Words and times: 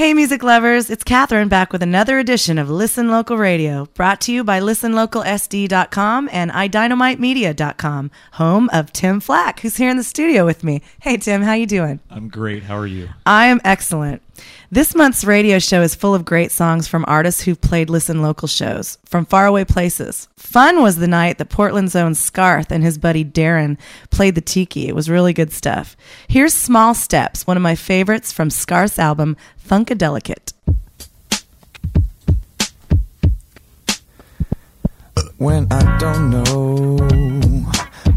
Hey, 0.00 0.14
music 0.14 0.42
lovers, 0.42 0.88
it's 0.88 1.04
Cathryn 1.04 1.50
back 1.50 1.74
with 1.74 1.82
another 1.82 2.18
edition 2.18 2.56
of 2.56 2.70
Listen 2.70 3.10
Local 3.10 3.36
Radio, 3.36 3.84
brought 3.92 4.18
to 4.22 4.32
you 4.32 4.42
by 4.42 4.58
listenlocalsd.com 4.58 6.30
and 6.32 6.50
idynamitemedia.com, 6.50 8.10
home 8.32 8.70
of 8.72 8.94
Tim 8.94 9.20
Flack, 9.20 9.60
who's 9.60 9.76
here 9.76 9.90
in 9.90 9.98
the 9.98 10.02
studio 10.02 10.46
with 10.46 10.64
me. 10.64 10.80
Hey, 11.02 11.18
Tim, 11.18 11.42
how 11.42 11.52
you 11.52 11.66
doing? 11.66 12.00
I'm 12.08 12.28
great. 12.28 12.62
How 12.62 12.78
are 12.78 12.86
you? 12.86 13.10
I 13.26 13.48
am 13.48 13.60
excellent. 13.62 14.22
This 14.72 14.94
month's 14.94 15.24
radio 15.24 15.58
show 15.58 15.82
is 15.82 15.96
full 15.96 16.14
of 16.14 16.24
great 16.24 16.52
songs 16.52 16.86
from 16.86 17.04
artists 17.08 17.42
who've 17.42 17.60
played 17.60 17.90
Listen 17.90 18.22
Local 18.22 18.46
shows 18.46 18.98
from 19.04 19.26
faraway 19.26 19.64
places. 19.64 20.28
Fun 20.36 20.80
was 20.80 20.94
the 20.94 21.08
night 21.08 21.38
that 21.38 21.48
Portland's 21.48 21.96
own 21.96 22.14
Scarth 22.14 22.70
and 22.70 22.84
his 22.84 22.96
buddy 22.96 23.24
Darren 23.24 23.78
played 24.10 24.36
the 24.36 24.40
tiki. 24.40 24.86
It 24.86 24.94
was 24.94 25.10
really 25.10 25.32
good 25.32 25.52
stuff. 25.52 25.96
Here's 26.28 26.54
Small 26.54 26.94
Steps, 26.94 27.48
one 27.48 27.56
of 27.56 27.64
my 27.64 27.74
favorites 27.74 28.30
from 28.30 28.48
Scarth's 28.48 29.00
album 29.00 29.36
Funkadelicate. 29.60 30.52
When 35.38 35.66
I 35.72 35.98
don't 35.98 36.30
know, 36.30 36.96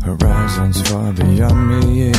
horizons 0.06 0.88
far 0.88 1.14
beyond 1.14 1.82
me. 1.82 2.14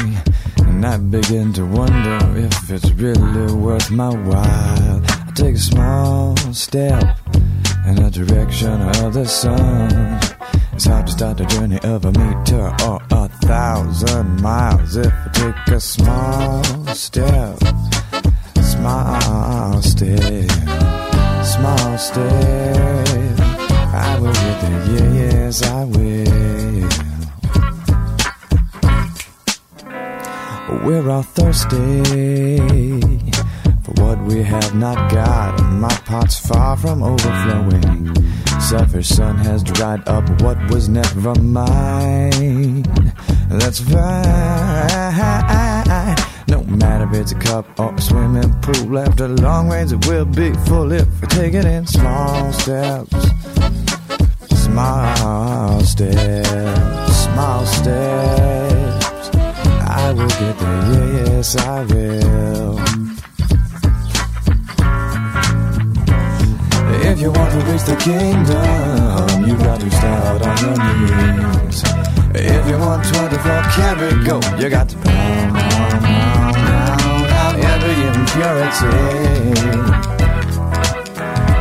And 0.58 0.84
I 0.84 0.96
begin 0.96 1.52
to 1.54 1.64
wonder 1.64 2.18
if 2.36 2.70
it's 2.70 2.90
really 2.92 3.52
worth 3.52 3.90
my 3.90 4.08
while. 4.10 5.02
I 5.06 5.32
take 5.34 5.54
a 5.56 5.58
small 5.58 6.36
step 6.52 7.18
in 7.86 7.96
the 7.96 8.10
direction 8.10 8.80
of 9.02 9.14
the 9.14 9.26
sun. 9.26 10.20
It's 10.72 10.86
hard 10.86 11.06
to 11.06 11.12
start 11.12 11.38
the 11.38 11.46
journey 11.46 11.78
of 11.84 12.04
a 12.04 12.12
meter 12.12 12.74
or 12.86 13.00
a 13.10 13.28
thousand 13.46 14.42
miles 14.42 14.96
if 14.96 15.12
I 15.12 15.28
take 15.32 15.74
a 15.74 15.80
small 15.80 16.64
step. 16.94 17.58
Small 18.60 19.82
step, 19.82 20.50
small 21.44 21.98
step. 21.98 23.40
I 23.96 24.18
will 24.20 24.32
get 24.32 24.60
there, 24.60 25.14
yes, 25.14 25.62
I 25.62 25.84
will. 25.84 27.23
We're 30.66 31.10
all 31.10 31.22
thirsty 31.22 32.02
for 33.82 33.92
what 34.02 34.18
we 34.24 34.42
have 34.42 34.74
not 34.74 35.10
got, 35.10 35.60
and 35.60 35.80
my 35.80 35.94
pot's 36.06 36.38
far 36.38 36.76
from 36.76 37.02
overflowing. 37.02 38.14
Selfish 38.60 39.08
sun 39.08 39.36
has 39.36 39.62
dried 39.62 40.08
up 40.08 40.26
what 40.40 40.56
was 40.70 40.88
never 40.88 41.34
mine. 41.34 42.82
That's 43.48 43.80
fine. 43.80 44.04
No 46.48 46.62
matter 46.64 47.08
if 47.10 47.20
it's 47.20 47.32
a 47.32 47.38
cup 47.38 47.66
or 47.78 47.94
a 47.94 48.00
swimming 48.00 48.54
pool, 48.62 48.98
after 48.98 49.28
long 49.28 49.68
rains 49.68 49.92
it 49.92 50.06
will 50.06 50.24
be 50.24 50.54
full 50.66 50.92
if 50.92 51.06
we 51.20 51.26
take 51.28 51.52
it 51.52 51.66
in 51.66 51.86
small 51.86 52.52
steps. 52.52 53.12
Small 54.48 55.80
steps, 55.80 57.16
small 57.22 57.66
steps. 57.66 58.63
I 60.04 60.12
will 60.12 60.28
get 60.28 60.58
there, 60.58 60.82
yeah, 60.92 61.24
yes, 61.24 61.56
I 61.56 61.82
will. 61.84 62.78
If 67.08 67.20
you 67.22 67.32
want 67.32 67.50
to 67.52 67.58
reach 67.70 67.84
the 67.84 67.96
kingdom, 67.96 69.44
you 69.48 69.56
got 69.56 69.80
to 69.80 69.90
start 69.90 70.42
on 70.42 70.56
your 70.62 70.76
knees. 70.84 71.82
If 72.34 72.68
you 72.68 72.76
want 72.76 73.02
24 73.14 73.62
karat 73.72 74.26
gold, 74.26 74.60
you 74.60 74.68
got 74.68 74.90
to 74.90 74.96
pound, 74.98 75.56
pound, 75.56 76.04
pound, 76.04 76.54
pound 76.54 77.26
out 77.40 77.56
every 77.72 77.96
impurity. 78.12 78.92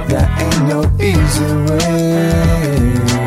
There 0.09 0.30
ain't 0.44 0.63
no 0.67 0.80
easy 1.00 1.52
way. 1.72 3.22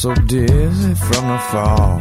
So 0.00 0.14
dizzy 0.14 0.94
from 0.94 1.28
the 1.28 1.38
fall, 1.50 2.00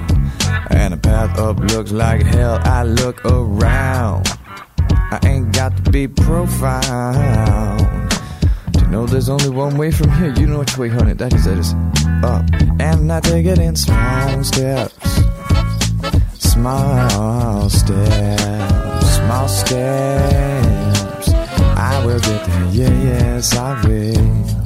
and 0.70 0.94
the 0.94 0.98
path 0.98 1.38
up 1.38 1.60
looks 1.60 1.92
like 1.92 2.22
hell, 2.22 2.58
I 2.64 2.84
look 2.84 3.26
around. 3.26 4.26
I 4.90 5.20
ain't 5.26 5.54
got 5.54 5.76
to 5.84 5.92
be 5.92 6.08
profound 6.08 7.82
to 8.72 8.88
know 8.88 9.06
there's 9.06 9.28
only 9.28 9.50
one 9.50 9.76
way 9.76 9.92
from 9.92 10.12
here. 10.14 10.34
You 10.34 10.48
know 10.48 10.60
which 10.60 10.78
way, 10.78 10.88
honey? 10.88 11.12
That 11.12 11.34
is, 11.34 11.44
that 11.44 11.58
is 11.58 11.74
up, 12.24 12.46
and 12.80 13.12
I 13.12 13.20
take 13.20 13.46
it 13.46 13.60
in 13.60 13.76
small 13.76 14.46
steps, 14.46 14.96
small 16.38 17.70
steps, 17.70 19.16
small 19.18 19.48
steps. 19.50 21.30
I 21.76 22.06
will 22.06 22.20
get 22.20 22.46
there, 22.46 22.66
yeah, 22.72 23.04
yes, 23.04 23.58
I 23.58 23.86
will. 23.86 24.59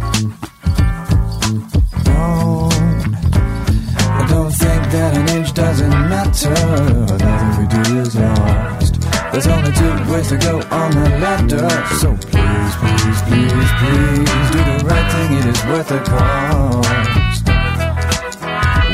Doesn't. 6.33 7.19
Nothing 7.19 7.61
we 7.61 7.67
do 7.67 7.99
is 8.01 8.15
lost. 8.15 9.01
There's 9.31 9.47
only 9.47 9.71
two 9.71 10.11
ways 10.11 10.29
to 10.29 10.37
go 10.37 10.61
on 10.71 10.91
the 10.91 11.09
ladder. 11.19 11.69
So 11.97 12.15
please, 12.15 12.75
please, 12.81 13.21
please, 13.23 13.71
please 13.79 14.51
do 14.51 14.59
the 14.63 14.77
right 14.85 15.11
thing. 15.11 15.37
It 15.37 15.45
is 15.45 15.65
worth 15.65 15.89
the 15.89 15.99
cost. 15.99 17.45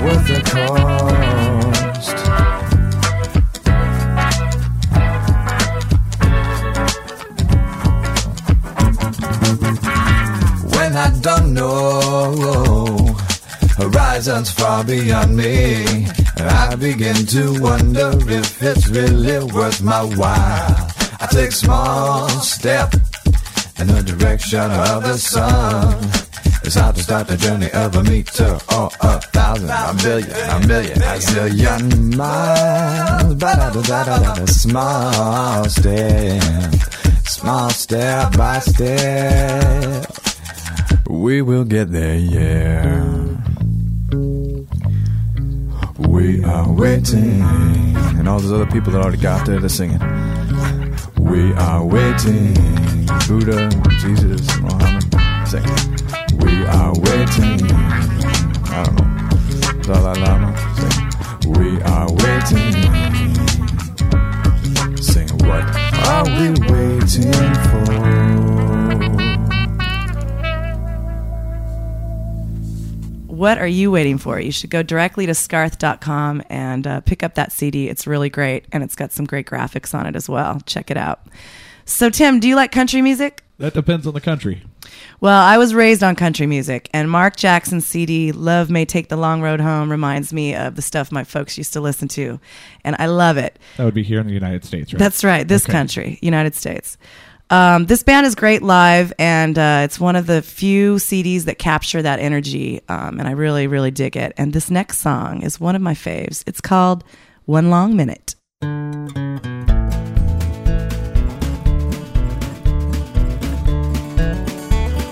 Worth 0.02 0.28
the 0.28 0.42
cost. 0.50 2.16
when 10.76 10.94
I 10.96 11.10
don't 11.22 11.54
know. 11.54 13.16
Horizons 13.78 14.52
far 14.52 14.84
beyond 14.84 15.36
me. 15.38 16.08
I 16.42 16.76
begin 16.76 17.16
to 17.16 17.62
wonder 17.62 18.12
if 18.30 18.62
it's 18.64 18.88
really 18.90 19.44
worth 19.54 19.82
my 19.82 20.04
while. 20.04 20.88
I 21.20 21.28
take 21.32 21.52
small 21.52 22.30
step 22.30 22.94
in 23.80 23.88
the 23.88 24.02
direction 24.06 24.72
of 24.72 25.04
the 25.04 25.18
sun. 25.18 25.98
It's 26.64 26.76
hard 26.76 26.96
to 26.96 27.04
start 27.04 27.28
the 27.28 27.38
journey 27.38 27.70
of 27.72 27.96
a 27.96 28.04
meter 28.04 28.58
or 28.76 28.90
a 29.02 29.20
thousand, 29.20 29.70
a 29.70 29.94
billion, 30.04 30.32
a 30.32 30.68
million, 30.68 31.02
a 31.02 31.18
zillion 31.20 32.16
miles. 32.16 33.36
Ba-da-da-da-da-da. 33.36 34.46
Small 34.46 35.66
step, 35.66 36.74
small 37.26 37.70
step 37.70 38.38
by 38.38 38.60
step. 38.60 40.06
We 41.10 41.42
will 41.42 41.66
get 41.66 41.92
there, 41.92 42.16
yeah. 42.16 43.26
We 46.20 46.44
are 46.44 46.70
waiting. 46.70 47.42
And 48.20 48.28
all 48.28 48.42
those 48.42 48.52
other 48.52 48.66
people 48.66 48.92
that 48.92 49.02
already 49.02 49.22
got 49.22 49.46
there, 49.46 49.58
they're 49.58 49.70
singing. 49.70 50.00
We 51.18 51.54
are 51.54 51.82
waiting. 51.82 52.54
Buddha, 53.26 53.70
Jesus, 54.02 54.60
Muhammad, 54.60 55.04
sing. 55.48 55.64
We 56.40 56.66
are 56.66 56.92
waiting. 57.08 57.72
I 58.68 58.84
don't 58.84 58.96
know. 58.98 59.08
Dalai 59.84 60.20
Lama, 60.20 60.52
sing. 60.76 61.54
We 61.54 61.82
are 61.84 62.12
waiting. 62.12 62.74
Sing 64.98 65.30
what 65.48 65.64
are 66.06 66.26
we 66.26 66.50
waiting 66.70 67.54
for? 67.72 67.79
What 73.40 73.58
are 73.58 73.66
you 73.68 73.90
waiting 73.90 74.18
for? 74.18 74.38
You 74.38 74.52
should 74.52 74.70
go 74.70 74.84
directly 74.84 75.26
to 75.26 75.34
scarth.com 75.34 76.44
and 76.50 76.86
uh, 76.86 77.00
pick 77.00 77.24
up 77.24 77.36
that 77.36 77.54
CD. 77.54 77.88
It's 77.88 78.06
really 78.06 78.30
great, 78.30 78.66
and 78.74 78.84
it's 78.84 78.96
got 78.96 79.14
some 79.14 79.26
great 79.26 79.48
graphics 79.48 79.94
on 79.98 80.06
it 80.06 80.18
as 80.18 80.28
well. 80.28 80.60
Check 80.66 80.92
it 80.92 80.98
out. 80.98 81.22
So, 81.86 82.10
Tim, 82.10 82.42
do 82.42 82.50
you 82.50 82.58
like 82.58 82.74
country 82.74 83.02
music? 83.02 83.42
That 83.58 83.74
depends 83.74 84.06
on 84.06 84.14
the 84.14 84.20
country. 84.22 84.64
Well, 85.22 85.42
I 85.42 85.58
was 85.58 85.74
raised 85.74 86.04
on 86.04 86.18
country 86.18 86.48
music, 86.48 86.90
and 86.94 87.10
Mark 87.10 87.38
Jackson's 87.38 87.86
CD, 87.86 88.34
Love 88.34 88.70
May 88.70 88.84
Take 88.84 89.08
the 89.08 89.16
Long 89.18 89.42
Road 89.42 89.62
Home, 89.62 89.90
reminds 89.90 90.34
me 90.34 90.54
of 90.54 90.76
the 90.76 90.82
stuff 90.82 91.10
my 91.10 91.24
folks 91.24 91.58
used 91.58 91.72
to 91.74 91.82
listen 91.82 92.10
to. 92.10 92.42
And 92.84 92.98
I 93.00 93.06
love 93.06 93.38
it. 93.38 93.58
That 93.78 93.86
would 93.86 93.94
be 93.94 94.04
here 94.04 94.20
in 94.20 94.28
the 94.28 94.34
United 94.34 94.66
States, 94.66 94.92
right? 94.94 95.00
That's 95.00 95.24
right, 95.24 95.48
this 95.48 95.64
Okay. 95.64 95.72
country, 95.72 96.20
United 96.22 96.56
States. 96.56 96.98
Um, 97.52 97.88
this 97.88 98.04
band 98.04 98.28
is 98.28 98.36
great 98.36 98.62
live, 98.62 99.12
and 99.18 99.58
uh, 99.58 99.82
it's 99.84 100.00
one 100.00 100.16
of 100.16 100.28
the 100.28 100.44
few 100.44 100.96
CDs 100.96 101.46
that 101.46 101.58
capture 101.58 102.00
that 102.00 102.20
energy, 102.20 102.82
um, 102.88 103.20
and 103.20 103.28
I 103.28 103.32
really, 103.32 103.66
really 103.66 103.90
dig 103.90 104.16
it. 104.16 104.34
And 104.38 104.54
this 104.54 104.70
next 104.70 105.00
song 105.00 105.42
is 105.42 105.60
one 105.60 105.76
of 105.76 105.82
my 105.82 105.96
faves. 105.96 106.44
It's 106.46 106.62
called 106.62 107.04
One 107.46 107.72
Long 107.72 107.96
Minute. 107.96 108.36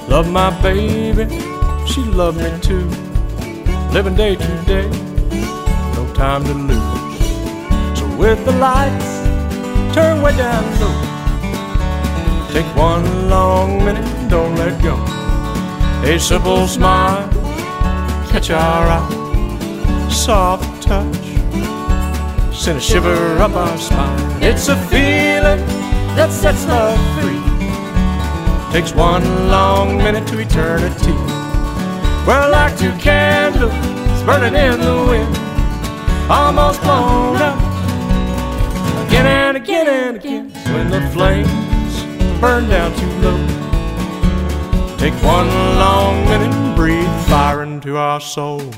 Love 0.07 0.29
my 0.31 0.61
baby, 0.61 1.27
she 1.87 2.01
loved 2.03 2.37
me 2.37 2.59
too. 2.61 2.87
Living 3.91 4.15
day 4.15 4.35
to 4.35 4.63
day, 4.67 4.87
no 5.95 6.13
time 6.13 6.43
to 6.43 6.53
lose. 6.53 7.99
So 7.99 8.15
with 8.15 8.45
the 8.45 8.51
lights 8.51 9.95
turned 9.95 10.21
way 10.21 10.37
down 10.37 10.79
low, 10.79 11.06
take 12.57 12.75
one 12.75 13.29
long 13.29 13.85
minute, 13.85 14.29
don't 14.31 14.55
let 14.55 14.81
go. 14.81 14.95
A 16.11 16.17
simple 16.19 16.65
smile, 16.65 17.29
catch 18.31 18.49
our 18.49 18.85
eye, 18.99 20.07
soft 20.09 20.65
touch, 20.81 21.27
send 22.51 22.79
a 22.79 22.81
shiver 22.81 23.37
up 23.45 23.51
our 23.51 23.77
spine. 23.77 24.41
It's 24.41 24.69
a 24.69 24.75
feeling 24.89 25.61
that 26.17 26.31
sets 26.31 26.65
love 26.65 26.97
free. 27.17 27.43
Takes 28.73 28.91
one 28.95 29.25
long 29.51 29.97
minute 29.97 30.27
to 30.29 30.39
eternity. 30.39 31.17
We're 32.25 32.49
like 32.49 32.75
two 32.75 32.93
candles 32.97 33.71
burning 34.25 34.55
in 34.55 34.79
the 34.81 34.97
wind, 35.09 35.37
almost 36.27 36.81
blown 36.81 37.37
up. 37.49 37.59
Again 39.07 39.27
and 39.27 39.57
again 39.57 39.87
and 39.87 40.17
again, 40.17 40.45
when 40.73 40.89
the 40.89 41.01
flames 41.13 41.67
burn 42.39 42.69
down 42.69 42.93
too 42.95 43.11
low. 43.21 43.37
Take 44.97 45.13
one 45.23 45.47
long 45.79 46.25
minute 46.25 46.53
and 46.53 46.75
breathe 46.75 47.07
fire 47.27 47.63
into 47.63 47.97
our 47.97 48.21
souls. 48.21 48.75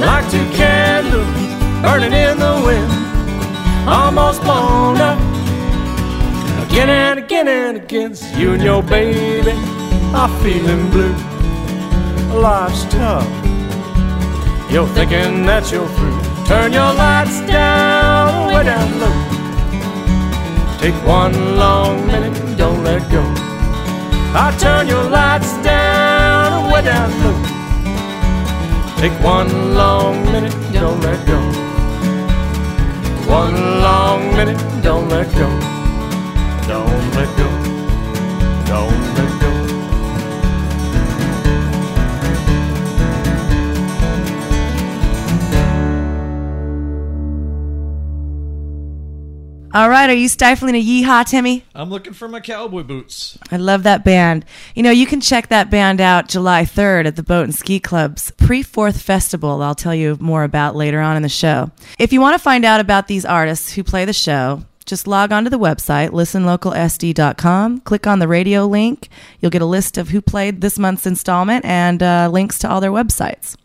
like 0.00 0.28
two 0.30 0.50
candles 0.50 1.26
burning 1.80 2.12
in 2.12 2.36
the 2.38 2.62
wind, 2.66 3.88
almost 3.88 4.42
blown 4.42 4.96
up. 5.00 5.11
Again 6.72 6.88
and 6.88 7.18
again 7.18 7.48
and 7.48 7.76
again, 7.76 8.14
so 8.14 8.38
you 8.38 8.54
and 8.54 8.62
your 8.62 8.82
baby 8.82 9.52
are 10.14 10.30
feeling 10.42 10.88
blue. 10.88 11.12
Life's 12.32 12.84
tough. 12.84 13.28
You're 14.72 14.86
thinking 14.86 15.44
that 15.44 15.70
you're 15.70 15.86
through. 15.86 16.18
Turn 16.46 16.72
your 16.72 16.94
lights 16.94 17.42
down, 17.42 18.54
way 18.54 18.64
down 18.64 18.88
low. 19.00 19.12
Take 20.80 20.94
one 21.06 21.58
long 21.58 22.06
minute, 22.06 22.56
don't 22.56 22.82
let 22.82 23.02
go. 23.10 23.22
I 24.34 24.56
turn 24.58 24.88
your 24.88 25.04
lights 25.10 25.52
down, 25.62 26.72
way 26.72 26.80
down 26.80 27.10
low. 27.22 27.36
Take 28.96 29.12
one 29.22 29.74
long 29.74 30.24
minute, 30.32 30.56
don't 30.72 30.98
let 31.02 31.20
go. 31.26 31.38
One 33.30 33.56
long 33.82 34.34
minute, 34.34 34.82
don't 34.82 35.10
let 35.10 35.30
go. 35.34 35.71
Don't 36.68 37.14
let 37.14 37.36
go. 37.36 37.48
Don't 38.66 39.14
let 39.14 39.40
go. 39.40 39.52
All 49.74 49.88
right, 49.88 50.10
are 50.10 50.14
you 50.14 50.28
stifling 50.28 50.74
a 50.74 50.82
yeehaw, 50.82 51.24
Timmy? 51.24 51.64
I'm 51.74 51.88
looking 51.88 52.12
for 52.12 52.28
my 52.28 52.40
cowboy 52.40 52.82
boots. 52.82 53.38
I 53.50 53.56
love 53.56 53.84
that 53.84 54.04
band. 54.04 54.44
You 54.74 54.82
know, 54.82 54.90
you 54.90 55.06
can 55.06 55.22
check 55.22 55.48
that 55.48 55.70
band 55.70 55.98
out 55.98 56.28
July 56.28 56.64
3rd 56.64 57.06
at 57.06 57.16
the 57.16 57.22
Boat 57.22 57.44
and 57.44 57.54
Ski 57.54 57.80
Club's 57.80 58.32
pre 58.32 58.62
Fourth 58.62 59.00
Festival. 59.00 59.62
I'll 59.62 59.74
tell 59.74 59.94
you 59.94 60.18
more 60.20 60.44
about 60.44 60.76
later 60.76 61.00
on 61.00 61.16
in 61.16 61.22
the 61.22 61.30
show. 61.30 61.70
If 61.98 62.12
you 62.12 62.20
want 62.20 62.34
to 62.34 62.38
find 62.38 62.66
out 62.66 62.80
about 62.80 63.08
these 63.08 63.24
artists 63.24 63.72
who 63.72 63.82
play 63.82 64.04
the 64.04 64.12
show, 64.12 64.62
just 64.84 65.06
log 65.06 65.32
on 65.32 65.44
to 65.44 65.50
the 65.50 65.58
website, 65.58 66.10
listenlocalsd.com, 66.10 67.80
click 67.80 68.06
on 68.06 68.18
the 68.18 68.28
radio 68.28 68.66
link. 68.66 69.08
You'll 69.40 69.50
get 69.50 69.62
a 69.62 69.66
list 69.66 69.98
of 69.98 70.10
who 70.10 70.20
played 70.20 70.60
this 70.60 70.78
month's 70.78 71.06
installment 71.06 71.64
and 71.64 72.02
uh, 72.02 72.28
links 72.30 72.58
to 72.60 72.70
all 72.70 72.80
their 72.80 72.90
websites. 72.90 73.56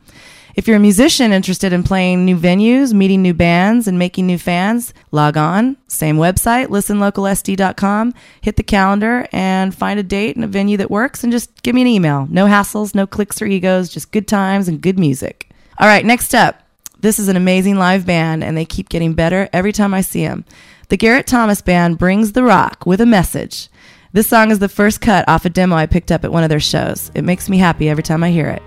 If 0.58 0.68
you're 0.68 0.78
a 0.78 0.80
musician 0.80 1.34
interested 1.34 1.72
in 1.72 1.84
playing 1.84 2.26
new 2.26 2.36
venues, 2.36 2.92
meeting 2.92 3.22
new 3.22 3.36
bands, 3.36 3.88
and 3.88 4.00
making 4.00 4.26
new 4.26 4.40
fans, 4.40 4.92
log 5.12 5.38
on. 5.38 5.78
Same 5.88 6.18
website, 6.18 6.70
listenlocalsd.com. 6.70 8.16
Hit 8.42 8.56
the 8.56 8.64
calendar 8.64 9.28
and 9.32 9.76
find 9.76 10.00
a 10.00 10.04
date 10.04 10.36
and 10.36 10.44
a 10.44 10.48
venue 10.48 10.76
that 10.78 10.90
works 10.90 11.24
and 11.24 11.32
just 11.32 11.62
give 11.62 11.76
me 11.76 11.82
an 11.82 11.88
email. 11.88 12.26
No 12.32 12.48
hassles, 12.48 12.96
no 12.96 13.06
clicks 13.06 13.40
or 13.40 13.46
egos, 13.46 13.88
just 13.88 14.12
good 14.12 14.28
times 14.28 14.68
and 14.68 14.82
good 14.82 14.98
music. 14.98 15.48
All 15.78 15.88
right, 15.88 16.04
next 16.04 16.34
up. 16.34 16.64
This 17.00 17.20
is 17.20 17.28
an 17.28 17.36
amazing 17.36 17.78
live 17.78 18.08
band, 18.08 18.44
and 18.44 18.58
they 18.58 18.66
keep 18.66 18.90
getting 18.90 19.14
better 19.14 19.48
every 19.54 19.72
time 19.72 19.94
I 19.94 20.02
see 20.02 20.26
them. 20.26 20.44
The 20.90 20.96
Garrett 20.96 21.28
Thomas 21.28 21.62
Band 21.62 21.98
brings 21.98 22.32
the 22.32 22.44
rock 22.44 22.86
with 22.86 23.02
a 23.02 23.06
message. 23.06 23.68
This 24.14 24.30
song 24.30 24.52
is 24.52 24.60
the 24.60 24.70
first 24.70 25.02
cut 25.02 25.28
off 25.28 25.44
a 25.44 25.50
demo 25.50 25.76
I 25.76 25.86
picked 25.86 26.14
up 26.14 26.24
at 26.24 26.32
one 26.32 26.44
of 26.44 26.50
their 26.50 26.62
shows. 26.62 27.12
It 27.14 27.24
makes 27.24 27.50
me 27.50 27.58
happy 27.58 27.90
every 27.90 28.04
time 28.04 28.24
I 28.24 28.32
hear 28.32 28.48
it. 28.48 28.64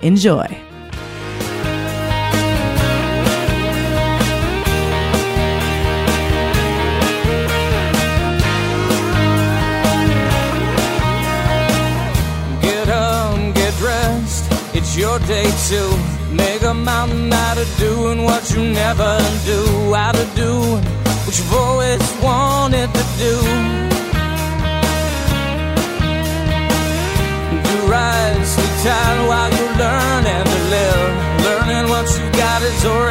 Enjoy. 0.00 0.46
Get 12.62 12.88
up, 12.88 13.54
get 13.56 13.74
dressed. 13.78 14.76
It's 14.76 14.96
your 14.96 15.18
day 15.18 15.50
to 15.70 16.32
make 16.32 16.62
a 16.62 16.72
mountain 16.72 17.32
out 17.32 17.58
of 17.58 17.76
doing 17.78 18.22
what 18.22 18.48
you 18.54 18.62
never 18.62 19.18
do. 19.44 19.92
Out 19.92 20.16
of 20.16 20.34
doing 20.36 21.03
what 21.34 21.38
you've 21.38 21.54
always 21.54 22.22
wanted 22.22 22.94
to 22.94 23.04
do. 23.18 23.34
Do 27.62 27.76
right, 27.90 28.42
sleep 28.44 28.70
tight 28.84 29.26
while 29.26 29.50
you 29.50 29.66
learn 29.78 30.26
and 30.26 30.48
to 30.48 30.60
live. 30.70 31.10
Learning 31.44 31.90
what 31.90 32.06
you 32.16 32.30
got 32.38 32.62
is 32.62 32.84
already 32.84 33.03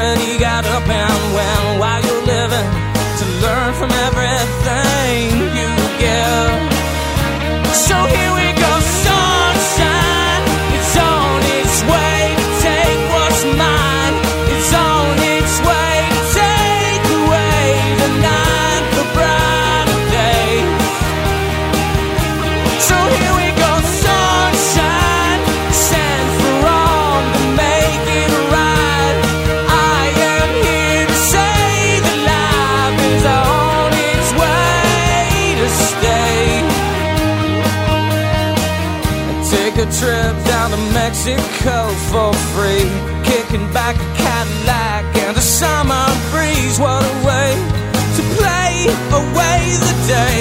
Mexico 41.64 41.92
for 42.12 42.34
free. 42.54 42.90
Kicking 43.24 43.72
back 43.74 43.96
a 43.96 44.18
Cadillac 44.18 45.06
and 45.24 45.38
a 45.38 45.42
summer 45.42 46.08
breeze. 46.32 46.80
What 46.80 47.04
a 47.04 47.16
way 47.26 47.56
to 48.16 48.22
play 48.36 48.88
away 49.12 49.62
the 49.80 49.96
day. 50.08 50.40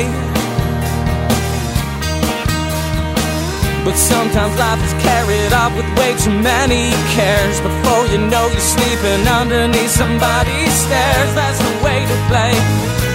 But 3.85 3.97
sometimes 3.97 4.57
life 4.59 4.83
is 4.85 4.95
carried 5.02 5.52
off 5.52 5.75
with 5.76 5.87
way 5.99 6.14
too 6.19 6.37
many 6.43 6.91
cares. 7.14 7.61
Before 7.61 8.07
you 8.07 8.19
know 8.19 8.49
you're 8.49 8.61
sleeping 8.61 9.26
underneath 9.26 9.91
somebody's 9.91 10.73
stairs. 10.73 11.35
That's 11.35 11.59
the 11.59 11.85
way 11.85 12.02
to 12.02 12.17
play. 12.31 12.52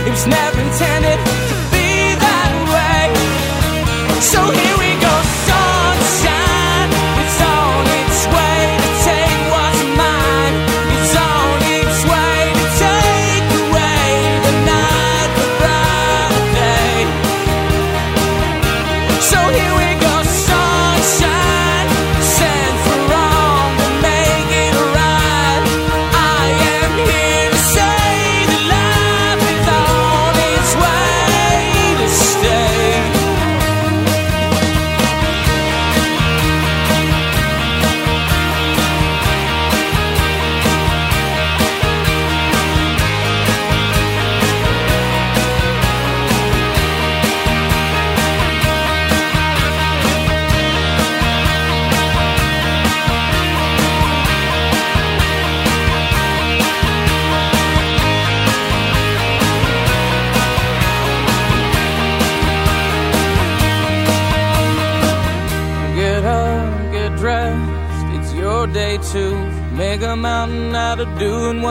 It 0.08 0.12
was 0.12 0.28
never 0.28 0.60
intended 0.60 1.20
to 1.50 1.56
be 1.72 2.16
that 2.24 2.52
way. 2.72 3.08
So 4.22 4.40
here 4.52 4.78
we 4.78 4.87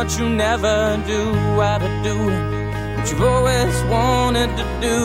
what 0.06 0.18
you 0.20 0.28
never 0.28 1.02
do, 1.04 1.34
out 1.60 1.82
of 1.82 2.04
doing 2.04 2.70
what 2.96 3.10
you've 3.10 3.22
always 3.22 3.74
wanted 3.90 4.48
to 4.56 4.64
do. 4.80 4.98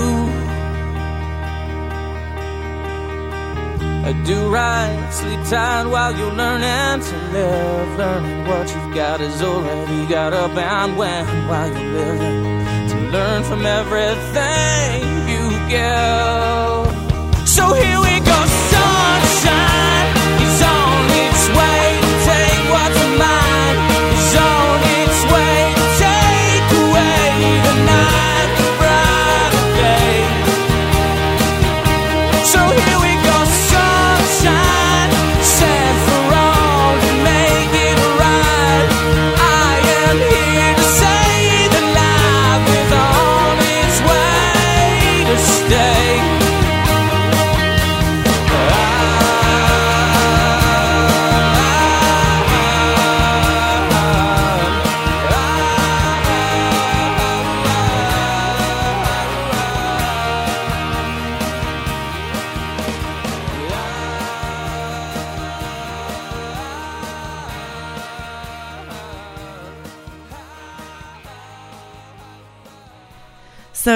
Uh, 4.06 4.14
Do 4.26 4.54
right, 4.54 5.10
sleep 5.12 5.40
tight 5.50 5.88
while 5.88 6.16
you're 6.16 6.32
learning 6.32 7.04
to 7.04 7.16
live. 7.34 7.98
Learning 7.98 8.48
what 8.48 8.70
you've 8.70 8.94
got 8.94 9.22
is 9.22 9.42
already 9.42 10.06
got 10.06 10.34
up 10.34 10.56
and 10.56 10.96
when 10.96 11.26
while 11.48 11.68
you're 11.68 11.94
living. 11.94 12.90
To 12.92 12.98
learn 13.10 13.44
from 13.44 13.66
everything 13.66 15.02
you 15.32 15.46
give. 15.74 17.48
So 17.48 17.74
here 17.74 18.02
we 18.08 18.20
go, 18.20 18.40
sunshine. 18.74 20.14
It's 20.44 20.62
on 20.62 21.06
its 21.26 21.44
way 21.58 21.91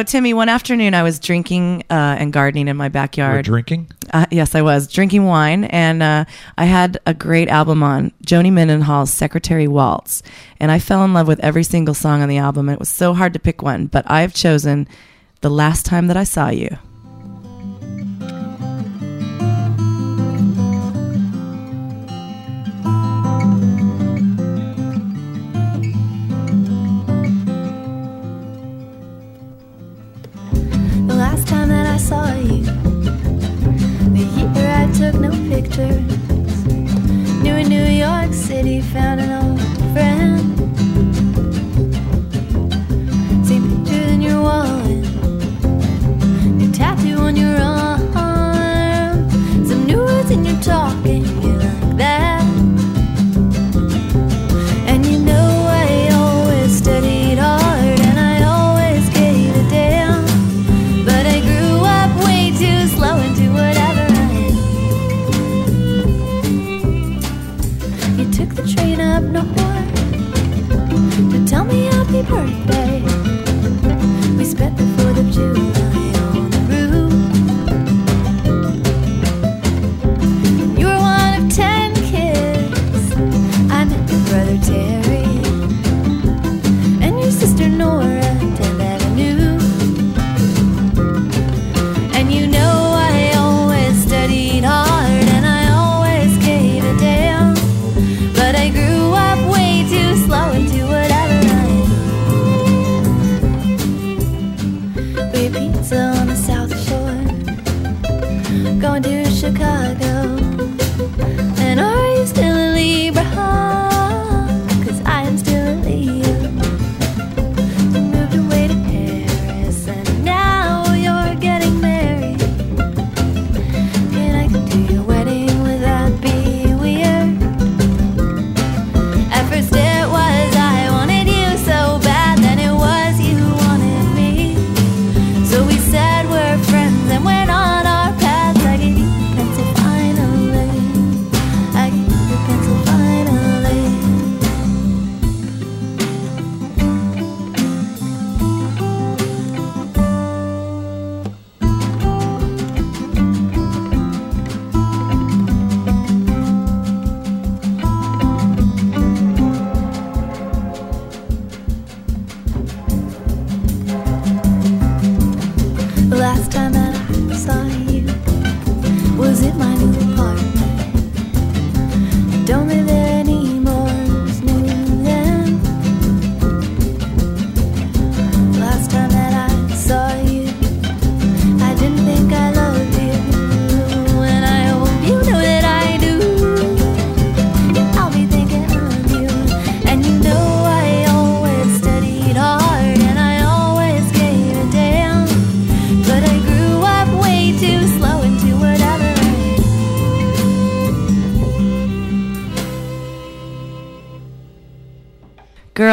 Timmy, 0.07 0.33
one 0.33 0.49
afternoon 0.49 0.93
I 0.93 1.03
was 1.03 1.19
drinking 1.19 1.83
uh, 1.89 2.15
and 2.19 2.31
gardening 2.31 2.67
in 2.67 2.77
my 2.77 2.85
We're 2.85 2.91
backyard. 2.91 3.45
drinking. 3.45 3.91
Uh, 4.13 4.25
yes, 4.31 4.55
I 4.55 4.61
was 4.61 4.87
drinking 4.87 5.25
wine, 5.25 5.65
and 5.65 6.01
uh, 6.01 6.25
I 6.57 6.65
had 6.65 6.99
a 7.05 7.13
great 7.13 7.49
album 7.49 7.83
on 7.83 8.11
Joni 8.25 8.51
Mendenhall's 8.51 9.11
"Secretary 9.11 9.67
Waltz," 9.67 10.23
and 10.59 10.71
I 10.71 10.79
fell 10.79 11.03
in 11.03 11.13
love 11.13 11.27
with 11.27 11.39
every 11.39 11.63
single 11.63 11.93
song 11.93 12.21
on 12.21 12.29
the 12.29 12.37
album. 12.37 12.69
It 12.69 12.79
was 12.79 12.89
so 12.89 13.13
hard 13.13 13.33
to 13.33 13.39
pick 13.39 13.61
one, 13.61 13.87
but 13.87 14.09
I've 14.09 14.33
chosen 14.33 14.87
"The 15.41 15.49
Last 15.49 15.85
Time 15.85 16.07
That 16.07 16.17
I 16.17 16.23
Saw 16.23 16.49
You." 16.49 16.77
Took 34.97 35.15
no 35.15 35.29
pictures. 35.49 36.07
Knew 37.43 37.55
in 37.55 37.67
New 37.67 37.83
York 37.83 38.33
City, 38.33 38.79
found 38.79 39.19
an 39.19 39.29
old 39.43 39.59
friend. 39.91 40.39
See 43.45 43.59
pictures 43.59 44.11
in 44.13 44.21
your 44.21 44.41
wallet, 44.41 45.05
your 46.61 46.71
tattoo 46.71 47.17
on 47.17 47.35
your 47.35 47.57
arm, 47.57 47.94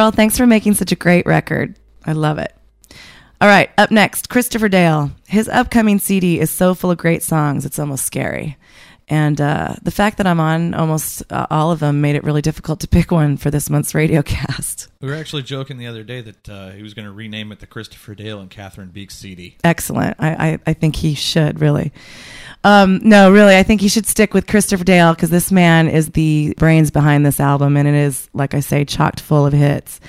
Girl, 0.02 0.10
thanks 0.10 0.36
for 0.36 0.48
making 0.48 0.74
such 0.74 0.90
a 0.90 0.96
great 0.96 1.26
record. 1.26 1.78
I 2.04 2.10
love 2.10 2.38
it. 2.38 2.52
All 3.40 3.46
right, 3.46 3.70
up 3.78 3.92
next, 3.92 4.28
Christopher 4.28 4.68
Dale. 4.68 5.12
His 5.28 5.48
upcoming 5.48 6.00
CD 6.00 6.40
is 6.40 6.50
so 6.50 6.74
full 6.74 6.90
of 6.90 6.98
great 6.98 7.22
songs, 7.22 7.64
it's 7.64 7.78
almost 7.78 8.04
scary. 8.04 8.56
And 9.12 9.42
uh, 9.42 9.74
the 9.82 9.90
fact 9.90 10.16
that 10.16 10.26
I'm 10.26 10.40
on 10.40 10.72
almost 10.72 11.22
uh, 11.30 11.46
all 11.50 11.70
of 11.70 11.80
them 11.80 12.00
made 12.00 12.16
it 12.16 12.24
really 12.24 12.40
difficult 12.40 12.80
to 12.80 12.88
pick 12.88 13.10
one 13.10 13.36
for 13.36 13.50
this 13.50 13.68
month's 13.68 13.94
radio 13.94 14.22
cast. 14.22 14.88
We 15.02 15.08
were 15.08 15.14
actually 15.14 15.42
joking 15.42 15.76
the 15.76 15.86
other 15.86 16.02
day 16.02 16.22
that 16.22 16.48
uh, 16.48 16.70
he 16.70 16.82
was 16.82 16.94
going 16.94 17.04
to 17.04 17.12
rename 17.12 17.52
it 17.52 17.60
the 17.60 17.66
Christopher 17.66 18.14
Dale 18.14 18.40
and 18.40 18.50
Cathryn 18.50 18.90
Beeks 18.90 19.14
CD. 19.14 19.58
Excellent. 19.64 20.16
I, 20.18 20.30
I, 20.30 20.58
I 20.68 20.72
think 20.72 20.96
he 20.96 21.14
should, 21.14 21.60
really. 21.60 21.92
Um, 22.64 23.00
no, 23.02 23.30
really, 23.30 23.54
I 23.54 23.62
think 23.64 23.82
he 23.82 23.88
should 23.88 24.06
stick 24.06 24.32
with 24.32 24.46
Christopher 24.46 24.84
Dale 24.84 25.12
because 25.12 25.28
this 25.28 25.52
man 25.52 25.88
is 25.88 26.08
the 26.12 26.54
brains 26.56 26.90
behind 26.90 27.26
this 27.26 27.38
album, 27.38 27.76
and 27.76 27.86
it 27.86 27.94
is, 27.94 28.30
like 28.32 28.54
I 28.54 28.60
say, 28.60 28.86
chocked 28.86 29.20
full 29.20 29.44
of 29.44 29.52
hits. 29.52 30.00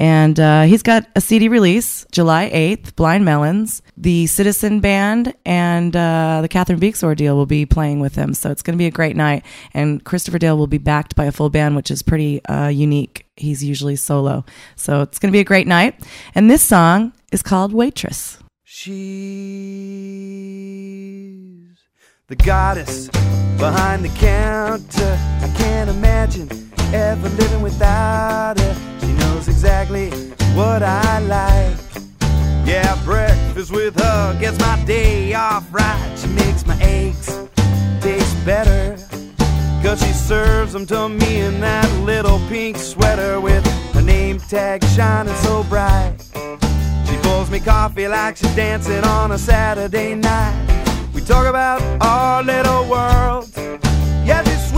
And 0.00 0.40
uh, 0.40 0.62
he's 0.62 0.82
got 0.82 1.06
a 1.14 1.20
CD 1.20 1.48
release 1.50 2.06
July 2.10 2.50
8th, 2.50 2.96
Blind 2.96 3.26
Melons. 3.26 3.82
The 3.98 4.26
Citizen 4.28 4.80
Band 4.80 5.34
and 5.44 5.94
uh, 5.94 6.38
the 6.40 6.48
Cathryn 6.48 6.80
Beeks 6.80 7.04
Ordeal 7.04 7.36
will 7.36 7.44
be 7.44 7.66
playing 7.66 8.00
with 8.00 8.14
him. 8.14 8.32
So 8.32 8.50
it's 8.50 8.62
going 8.62 8.72
to 8.72 8.78
be 8.78 8.86
a 8.86 8.90
great 8.90 9.14
night. 9.14 9.44
And 9.74 10.02
Christopher 10.02 10.38
Dale 10.38 10.56
will 10.56 10.66
be 10.66 10.78
backed 10.78 11.14
by 11.16 11.26
a 11.26 11.32
full 11.32 11.50
band, 11.50 11.76
which 11.76 11.90
is 11.90 12.02
pretty 12.02 12.42
uh, 12.46 12.68
unique. 12.68 13.26
He's 13.36 13.62
usually 13.62 13.94
solo. 13.96 14.46
So 14.74 15.02
it's 15.02 15.18
going 15.18 15.30
to 15.30 15.36
be 15.36 15.40
a 15.40 15.44
great 15.44 15.66
night. 15.66 16.00
And 16.34 16.50
this 16.50 16.62
song 16.62 17.12
is 17.30 17.42
called 17.42 17.74
Waitress. 17.74 18.38
She's 18.64 18.96
the 22.28 22.36
goddess 22.36 23.08
behind 23.58 24.02
the 24.02 24.08
counter. 24.18 25.18
I 25.42 25.54
can't 25.58 25.90
imagine 25.90 26.48
ever 26.94 27.28
living 27.28 27.60
without 27.60 28.58
her. 28.58 28.99
Exactly 29.48 30.10
what 30.54 30.82
I 30.82 31.18
like. 31.20 31.76
Yeah, 32.66 33.02
breakfast 33.04 33.70
with 33.70 33.98
her 33.98 34.38
gets 34.40 34.58
my 34.58 34.82
day 34.84 35.34
off 35.34 35.66
right. 35.72 36.16
She 36.16 36.28
makes 36.28 36.66
my 36.66 36.76
eggs 36.80 37.26
taste 38.00 38.44
better. 38.44 38.96
Cause 39.82 40.00
she 40.00 40.12
serves 40.12 40.72
them 40.72 40.86
to 40.86 41.08
me 41.08 41.40
in 41.40 41.60
that 41.60 41.90
little 42.04 42.38
pink 42.48 42.76
sweater 42.76 43.40
with 43.40 43.64
her 43.94 44.02
name 44.02 44.38
tag 44.38 44.84
shining 44.84 45.34
so 45.36 45.64
bright. 45.64 46.16
She 47.06 47.16
pours 47.22 47.50
me 47.50 47.60
coffee 47.60 48.08
like 48.08 48.36
she's 48.36 48.54
dancing 48.54 49.04
on 49.04 49.32
a 49.32 49.38
Saturday 49.38 50.14
night. 50.14 50.54
We 51.14 51.22
talk 51.22 51.46
about 51.46 51.82
our 52.02 52.42
little 52.42 52.84
world. 52.88 53.50
Yeah, 54.24 54.44
she's 54.44 54.69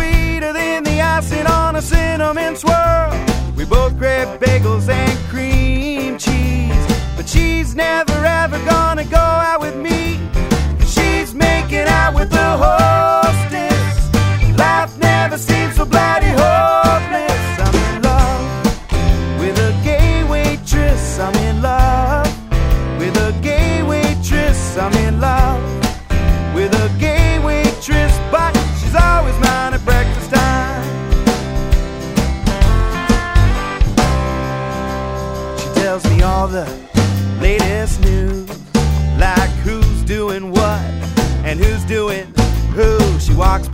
sweeter 0.43 0.53
than 0.53 0.83
the 0.83 1.01
icing 1.01 1.47
on 1.47 1.77
a 1.77 1.83
cinnamon 1.83 2.57
swirl. 2.57 3.11
We 3.57 3.65
both 3.65 3.97
crave 3.99 4.29
bagels 4.41 4.89
and 4.89 5.19
cream 5.31 6.19
cheese. 6.19 6.87
But 7.17 7.29
she's 7.29 7.75
never 7.75 8.13
ever 8.25 8.59
gonna 8.65 9.05
go 9.05 9.17
out 9.17 9.61
with 9.61 9.77
me. 9.77 10.19
she's 10.87 11.35
making 11.35 11.87
out 11.87 12.15
with 12.15 12.31
the 12.31 12.49
hostess. 12.65 14.59
Life 14.59 14.99
never 14.99 15.39
seems 15.39 15.77
so 15.77 15.85
bloody 15.85 16.27
hopeless. 16.27 16.82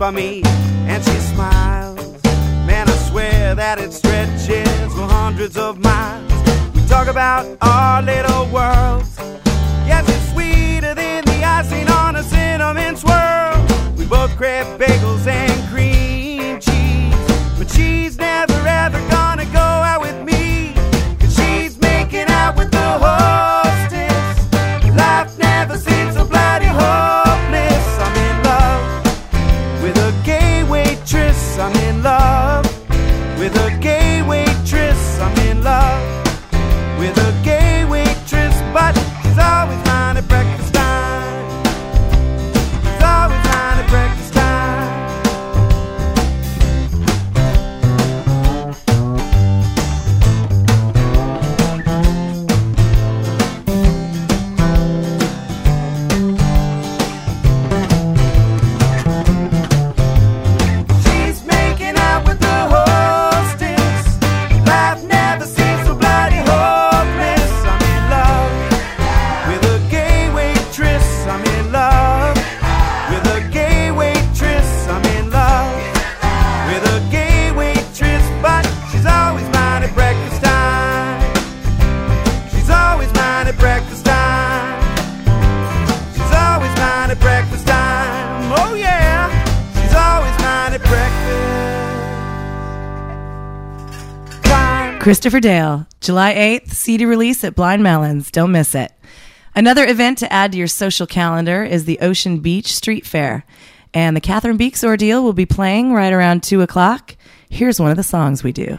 By 0.09 0.15
me 0.15 0.41
and 0.43 1.03
she 1.03 1.11
smiles. 1.33 2.23
Man, 2.65 2.89
I 2.89 2.95
swear 3.11 3.53
that 3.53 3.77
it 3.77 3.93
stretches 3.93 4.93
for 4.95 5.05
hundreds 5.05 5.55
of 5.55 5.77
miles. 5.77 6.33
We 6.73 6.81
talk 6.87 7.07
about 7.07 7.45
our 7.61 8.01
Christopher 95.09 95.39
Dale, 95.39 95.87
July 96.01 96.35
8th, 96.35 96.69
CD 96.69 97.03
release 97.03 97.43
at 97.43 97.55
Blind 97.55 97.81
Melons. 97.81 98.29
Don't 98.29 98.51
miss 98.51 98.75
it. 98.75 98.91
Another 99.55 99.83
event 99.83 100.19
to 100.19 100.31
add 100.31 100.51
to 100.51 100.57
your 100.59 100.67
social 100.67 101.07
calendar 101.07 101.63
is 101.63 101.85
the 101.85 101.97
Ocean 101.97 102.41
Beach 102.41 102.75
Street 102.75 103.07
Fair. 103.07 103.43
And 103.91 104.15
the 104.15 104.21
Cathryn 104.21 104.55
Beeks 104.55 104.83
Ordeal 104.83 105.23
will 105.23 105.33
be 105.33 105.47
playing 105.47 105.93
right 105.93 106.13
around 106.13 106.43
2 106.43 106.61
o'clock. 106.61 107.15
Here's 107.49 107.79
one 107.79 107.89
of 107.89 107.97
the 107.97 108.03
songs 108.03 108.43
we 108.43 108.51
do. 108.51 108.77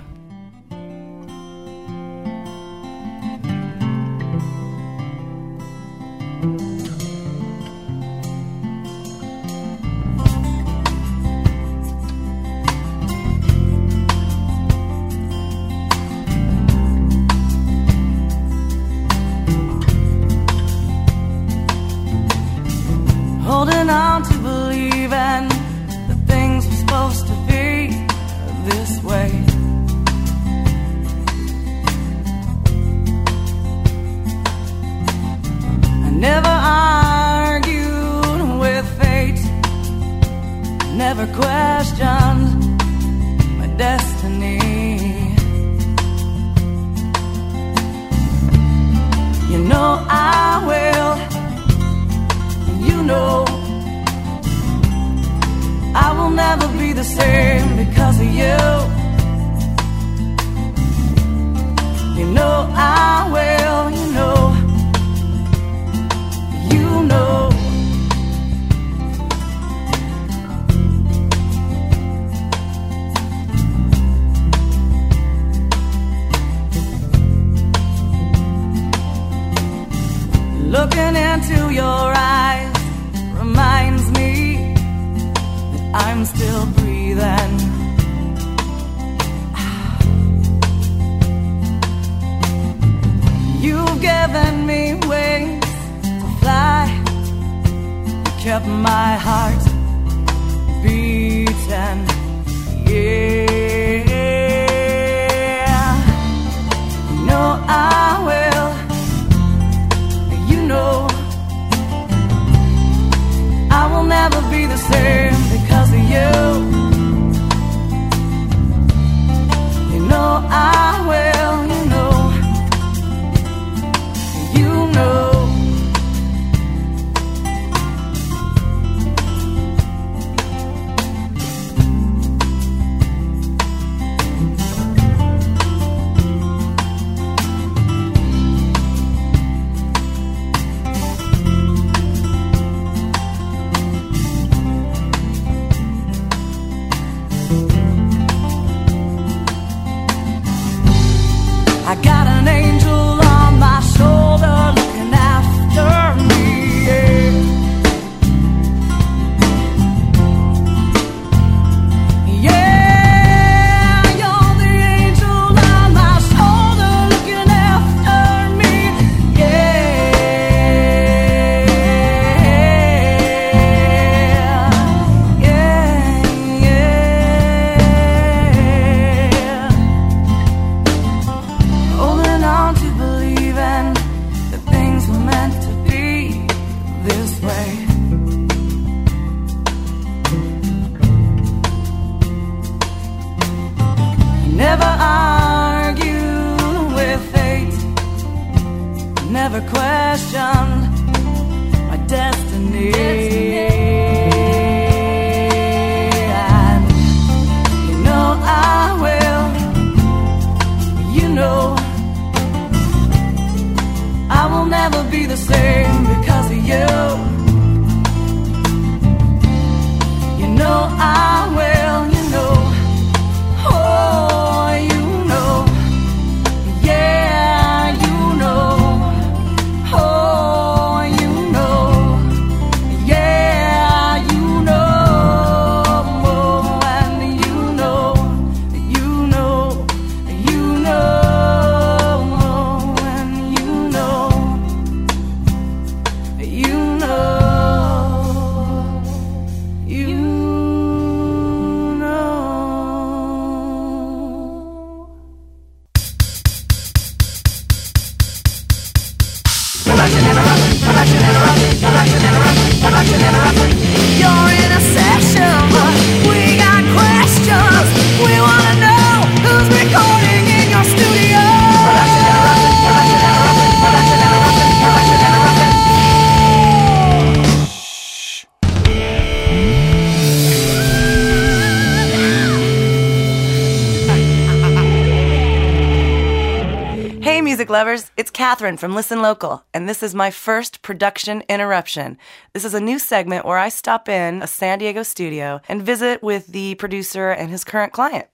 Cathryn 288.40 288.79
from 288.79 288.94
Listen 288.94 289.20
Local, 289.20 289.64
and 289.74 289.87
this 289.87 290.03
is 290.03 290.14
my 290.14 290.31
first 290.31 290.81
production 290.81 291.42
interruption. 291.46 292.16
This 292.55 292.64
is 292.64 292.72
a 292.72 292.81
new 292.81 292.98
segment 292.98 293.44
where 293.44 293.59
I 293.59 293.68
stop 293.68 294.09
in 294.09 294.40
a 294.40 294.46
San 294.46 294.79
Diego 294.79 295.03
studio 295.03 295.61
and 295.68 295.83
visit 295.83 296.22
with 296.22 296.46
the 296.46 296.74
producer 296.76 297.29
and 297.29 297.50
his 297.50 297.64
current 297.64 297.92
client. 297.92 298.29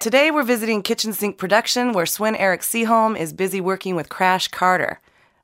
Today, 0.00 0.30
we're 0.30 0.44
visiting 0.44 0.80
Kitchen 0.80 1.12
Sync 1.12 1.38
Production, 1.38 1.92
where 1.92 2.06
Sven-Erik 2.06 2.60
Seaholm 2.60 3.18
is 3.18 3.32
busy 3.32 3.60
working 3.60 3.96
with 3.96 4.08
Crash 4.08 4.46
Carter. 4.46 5.00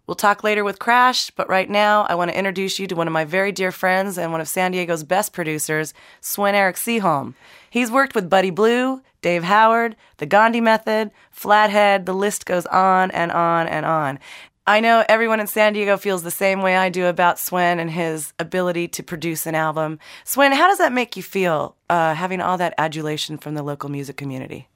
We'll 0.06 0.14
talk 0.14 0.44
later 0.44 0.64
with 0.64 0.78
Crash, 0.78 1.30
but 1.30 1.48
right 1.48 1.68
now, 1.68 2.02
I 2.10 2.14
want 2.14 2.30
to 2.30 2.36
introduce 2.36 2.78
you 2.78 2.86
to 2.88 2.94
one 2.94 3.06
of 3.06 3.12
my 3.12 3.24
very 3.24 3.52
dear 3.52 3.72
friends 3.72 4.18
and 4.18 4.32
one 4.32 4.40
of 4.42 4.48
San 4.48 4.72
Diego's 4.72 5.02
best 5.02 5.32
producers, 5.32 5.94
Sven-Erik 6.20 6.76
Seaholm. 6.76 7.32
He's 7.70 7.90
worked 7.90 8.14
with 8.14 8.28
Buddy 8.28 8.50
Blue, 8.50 9.00
Dave 9.22 9.44
Howard, 9.44 9.96
The 10.18 10.26
Gandhi 10.26 10.60
Method, 10.60 11.10
Flathead, 11.30 12.04
the 12.04 12.12
list 12.12 12.44
goes 12.44 12.66
on 12.66 13.10
and 13.12 13.32
on 13.32 13.66
and 13.66 13.86
on. 13.86 14.18
I 14.66 14.80
know 14.80 15.04
everyone 15.08 15.40
in 15.40 15.46
San 15.46 15.72
Diego 15.72 15.96
feels 15.96 16.22
the 16.22 16.30
same 16.30 16.60
way 16.60 16.76
I 16.76 16.90
do 16.90 17.06
about 17.06 17.38
Sven 17.38 17.78
and 17.78 17.90
his 17.90 18.34
ability 18.38 18.88
to 18.88 19.02
produce 19.02 19.46
an 19.46 19.54
album. 19.54 19.98
Sven, 20.24 20.52
how 20.52 20.68
does 20.68 20.78
that 20.78 20.92
make 20.92 21.16
you 21.16 21.22
feel, 21.22 21.76
uh, 21.88 22.14
having 22.14 22.42
all 22.42 22.58
that 22.58 22.74
adulation 22.76 23.38
from 23.38 23.54
the 23.54 23.62
local 23.62 23.88
music 23.88 24.18
community? 24.18 24.68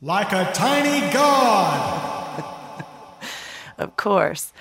Like 0.00 0.32
a 0.32 0.52
tiny 0.52 1.12
god. 1.12 2.15
Of 3.78 3.96
course. 3.96 4.52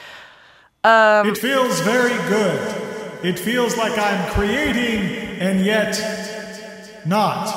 it 0.84 1.38
feels 1.38 1.80
very 1.82 2.17
good. 2.30 2.82
It 3.23 3.39
feels 3.39 3.75
like 3.78 3.97
I'm 3.97 4.32
creating 4.34 5.39
and 5.39 5.65
yet 5.65 5.99
not. 7.06 7.47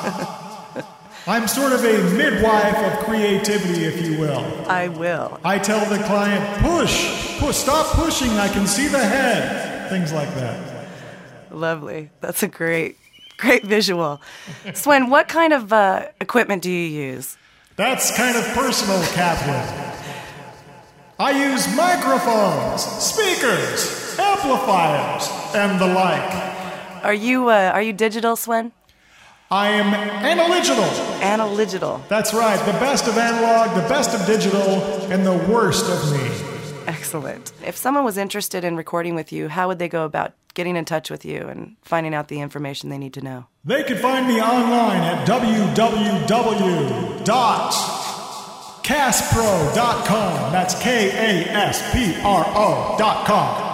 I'm 1.27 1.47
sort 1.47 1.73
of 1.73 1.83
a 1.83 2.15
midwife 2.15 2.77
of 2.77 3.05
creativity, 3.05 3.83
if 3.85 4.03
you 4.03 4.17
will. 4.17 4.43
I 4.67 4.87
will. 4.87 5.39
I 5.43 5.59
tell 5.59 5.87
the 5.87 6.03
client, 6.05 6.61
push, 6.63 7.37
push, 7.39 7.55
stop 7.55 7.85
pushing, 7.87 8.31
I 8.31 8.47
can 8.47 8.65
see 8.65 8.87
the 8.87 8.97
head. 9.03 9.89
Things 9.89 10.11
like 10.11 10.33
that. 10.35 10.87
Lovely. 11.51 12.09
That's 12.21 12.41
a 12.41 12.47
great, 12.47 12.97
great 13.37 13.63
visual. 13.63 14.21
Sven, 14.73 15.09
what 15.09 15.27
kind 15.27 15.53
of 15.53 15.71
uh, 15.71 16.07
equipment 16.19 16.63
do 16.63 16.71
you 16.71 16.87
use? 16.87 17.37
That's 17.75 18.15
kind 18.15 18.35
of 18.35 18.43
personal, 18.53 18.99
Cathryn. 19.13 19.98
I 21.21 21.31
use 21.31 21.67
microphones, 21.75 22.81
speakers, 22.81 24.17
amplifiers, 24.17 25.29
and 25.53 25.77
the 25.77 25.87
like. 25.87 27.03
Are 27.03 27.13
you 27.13 27.49
uh, 27.49 27.71
are 27.73 27.81
you 27.81 27.91
digital, 27.91 28.37
Sven? 28.37 28.71
I 29.51 29.67
am 29.67 29.93
analogical. 29.93 30.85
Analogical. 31.21 32.01
That's 32.07 32.33
right, 32.33 32.57
the 32.65 32.79
best 32.79 33.09
of 33.09 33.17
analog, 33.17 33.75
the 33.75 33.89
best 33.89 34.15
of 34.15 34.25
digital, 34.25 34.81
and 35.11 35.25
the 35.25 35.35
worst 35.51 35.89
of 35.91 36.09
me. 36.13 36.29
Excellent. 36.87 37.51
If 37.65 37.75
someone 37.75 38.05
was 38.05 38.17
interested 38.17 38.63
in 38.63 38.77
recording 38.77 39.13
with 39.13 39.33
you, 39.33 39.49
how 39.49 39.67
would 39.67 39.77
they 39.77 39.89
go 39.89 40.05
about 40.05 40.35
getting 40.53 40.77
in 40.77 40.85
touch 40.85 41.09
with 41.09 41.25
you 41.25 41.41
and 41.41 41.75
finding 41.81 42.13
out 42.13 42.29
the 42.29 42.39
information 42.39 42.89
they 42.89 42.97
need 42.97 43.13
to 43.15 43.21
know? 43.21 43.47
They 43.65 43.83
can 43.83 43.97
find 43.97 44.25
me 44.25 44.41
online 44.41 45.01
at 45.01 45.27
www.kaspro.com. 48.89 50.51
That's 50.51 50.79
K 50.81 51.09
A 51.09 51.47
S 51.51 51.93
P 51.93 52.15
R 52.23 52.43
O.com. 52.47 53.65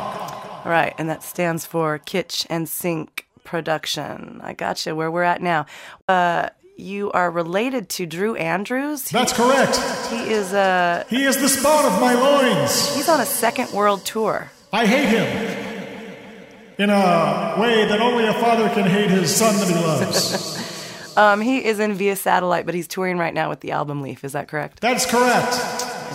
All 0.65 0.71
right, 0.71 0.93
and 0.97 1.09
that 1.09 1.23
stands 1.23 1.65
for 1.65 1.97
Kitchen 1.99 2.65
Sync 2.65 3.25
Production. 3.43 4.41
I 4.43 4.53
gotcha. 4.53 4.93
Where 4.95 5.09
we're 5.11 5.23
at 5.23 5.41
now. 5.41 5.65
Uh, 6.07 6.49
you 6.77 7.09
are 7.13 7.31
related 7.31 7.87
to 7.89 8.05
Drew 8.05 8.35
Andrews. 8.35 9.07
He- 9.07 9.13
That's 9.17 9.31
correct. 9.31 9.77
He 10.11 10.29
is 10.33 10.51
uh, 10.53 11.05
He 11.09 11.23
is 11.23 11.37
the 11.39 11.47
spawn 11.47 11.85
of 11.85 12.01
my 12.01 12.13
loins. 12.13 12.93
he's 12.95 13.07
on 13.07 13.21
a 13.21 13.25
second 13.25 13.71
world 13.71 14.03
tour. 14.03 14.51
I 14.73 14.85
hate 14.85 15.07
him. 15.07 15.61
In 16.77 16.89
a 16.89 17.55
way 17.57 17.85
that 17.85 18.01
only 18.01 18.25
a 18.27 18.33
father 18.33 18.67
can 18.69 18.83
hate 18.85 19.09
his 19.09 19.33
son 19.33 19.55
that 19.59 19.69
he 19.69 19.75
loves. 19.75 20.65
Um, 21.17 21.41
he 21.41 21.63
is 21.63 21.79
in 21.79 21.93
via 21.93 22.15
satellite, 22.15 22.65
but 22.65 22.75
he's 22.75 22.87
touring 22.87 23.17
right 23.17 23.33
now 23.33 23.49
with 23.49 23.61
the 23.61 23.71
Album 23.71 24.01
Leaf. 24.01 24.23
Is 24.23 24.33
that 24.33 24.47
correct? 24.47 24.81
That's 24.81 25.05
correct. 25.05 25.53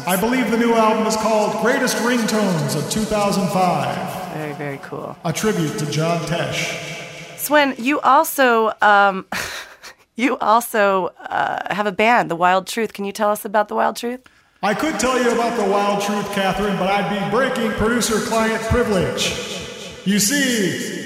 I 0.06 0.16
believe 0.18 0.50
the 0.50 0.56
new 0.58 0.74
album 0.74 1.06
is 1.06 1.16
called 1.16 1.60
Greatest 1.62 1.96
Ringtones 1.98 2.76
of 2.76 2.90
2005, 2.90 4.34
Very, 4.34 4.52
very 4.54 4.78
cool. 4.82 5.16
a 5.24 5.32
tribute 5.32 5.78
to 5.78 5.86
John 5.90 6.20
Tesh. 6.22 7.38
Sven, 7.38 7.74
you 7.78 8.00
also 8.00 8.72
um, 8.82 9.26
you 10.16 10.36
also 10.38 11.08
uh, 11.18 11.74
have 11.74 11.86
a 11.86 11.92
band, 11.92 12.30
The 12.30 12.36
Wild 12.36 12.66
Truth. 12.66 12.92
Can 12.92 13.04
you 13.04 13.12
tell 13.12 13.30
us 13.30 13.44
about 13.44 13.68
The 13.68 13.74
Wild 13.74 13.96
Truth? 13.96 14.20
I 14.62 14.74
could 14.74 15.00
tell 15.00 15.18
you 15.22 15.32
about 15.32 15.56
the 15.58 15.64
wild 15.70 16.02
truth, 16.02 16.26
Cathryn, 16.32 16.78
but 16.78 16.86
I'd 16.86 17.08
be 17.08 17.30
breaking 17.34 17.70
producer 17.78 18.20
client 18.20 18.60
privilege. 18.64 19.30
You 20.04 20.18
see, 20.18 20.99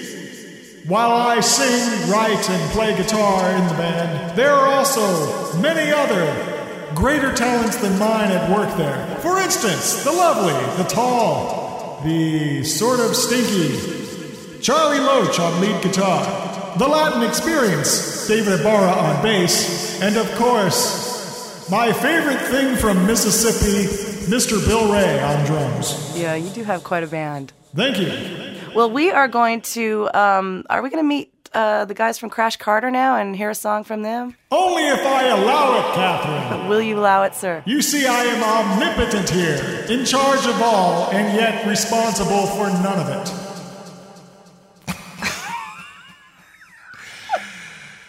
while 0.86 1.12
I 1.12 1.40
sing, 1.40 2.10
write, 2.10 2.48
and 2.50 2.70
play 2.72 2.96
guitar 2.96 3.50
in 3.56 3.66
the 3.68 3.74
band, 3.74 4.36
there 4.36 4.52
are 4.52 4.68
also 4.68 5.58
many 5.58 5.90
other 5.90 6.92
greater 6.94 7.32
talents 7.34 7.76
than 7.76 7.98
mine 7.98 8.30
at 8.30 8.50
work 8.50 8.76
there. 8.76 9.16
For 9.20 9.40
instance, 9.40 10.04
the 10.04 10.12
lovely, 10.12 10.52
the 10.82 10.88
tall, 10.88 12.00
the 12.04 12.62
sort 12.64 13.00
of 13.00 13.16
stinky 13.16 14.60
Charlie 14.60 14.98
Loach 14.98 15.38
on 15.40 15.60
lead 15.60 15.82
guitar, 15.82 16.24
the 16.78 16.88
Latin 16.88 17.22
Experience, 17.22 18.26
David 18.26 18.60
Ibarra 18.60 18.92
on 18.92 19.22
bass, 19.22 20.00
and 20.00 20.16
of 20.16 20.30
course, 20.36 21.68
my 21.70 21.92
favorite 21.92 22.40
thing 22.40 22.76
from 22.76 23.06
Mississippi, 23.06 23.86
Mr. 24.30 24.64
Bill 24.66 24.90
Ray 24.90 25.20
on 25.20 25.44
drums. 25.44 26.16
Yeah, 26.16 26.34
you 26.34 26.48
do 26.50 26.62
have 26.64 26.82
quite 26.82 27.02
a 27.02 27.06
band. 27.06 27.52
Thank 27.74 27.98
you. 27.98 28.54
Well, 28.74 28.90
we 28.90 29.10
are 29.12 29.28
going 29.28 29.60
to. 29.60 30.10
Um, 30.12 30.64
are 30.68 30.82
we 30.82 30.90
going 30.90 31.02
to 31.02 31.06
meet 31.06 31.32
uh, 31.52 31.84
the 31.84 31.94
guys 31.94 32.18
from 32.18 32.28
Crash 32.28 32.56
Carter 32.56 32.90
now 32.90 33.16
and 33.16 33.36
hear 33.36 33.50
a 33.50 33.54
song 33.54 33.84
from 33.84 34.02
them? 34.02 34.36
Only 34.50 34.88
if 34.88 34.98
I 34.98 35.28
allow 35.28 35.78
it, 35.78 35.84
Cathryn. 35.94 36.68
Will 36.68 36.82
you 36.82 36.98
allow 36.98 37.22
it, 37.22 37.36
sir? 37.36 37.62
You 37.66 37.80
see, 37.80 38.04
I 38.04 38.24
am 38.24 38.42
omnipotent 38.42 39.30
here, 39.30 39.86
in 39.88 40.04
charge 40.04 40.44
of 40.46 40.60
all, 40.60 41.08
and 41.12 41.36
yet 41.36 41.64
responsible 41.68 42.46
for 42.46 42.66
none 42.68 42.98
of 42.98 43.08
it. 44.88 44.96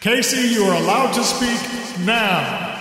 Casey, 0.02 0.48
you 0.48 0.64
are 0.64 0.82
allowed 0.82 1.14
to 1.14 1.24
speak 1.24 1.60
now. 2.04 2.72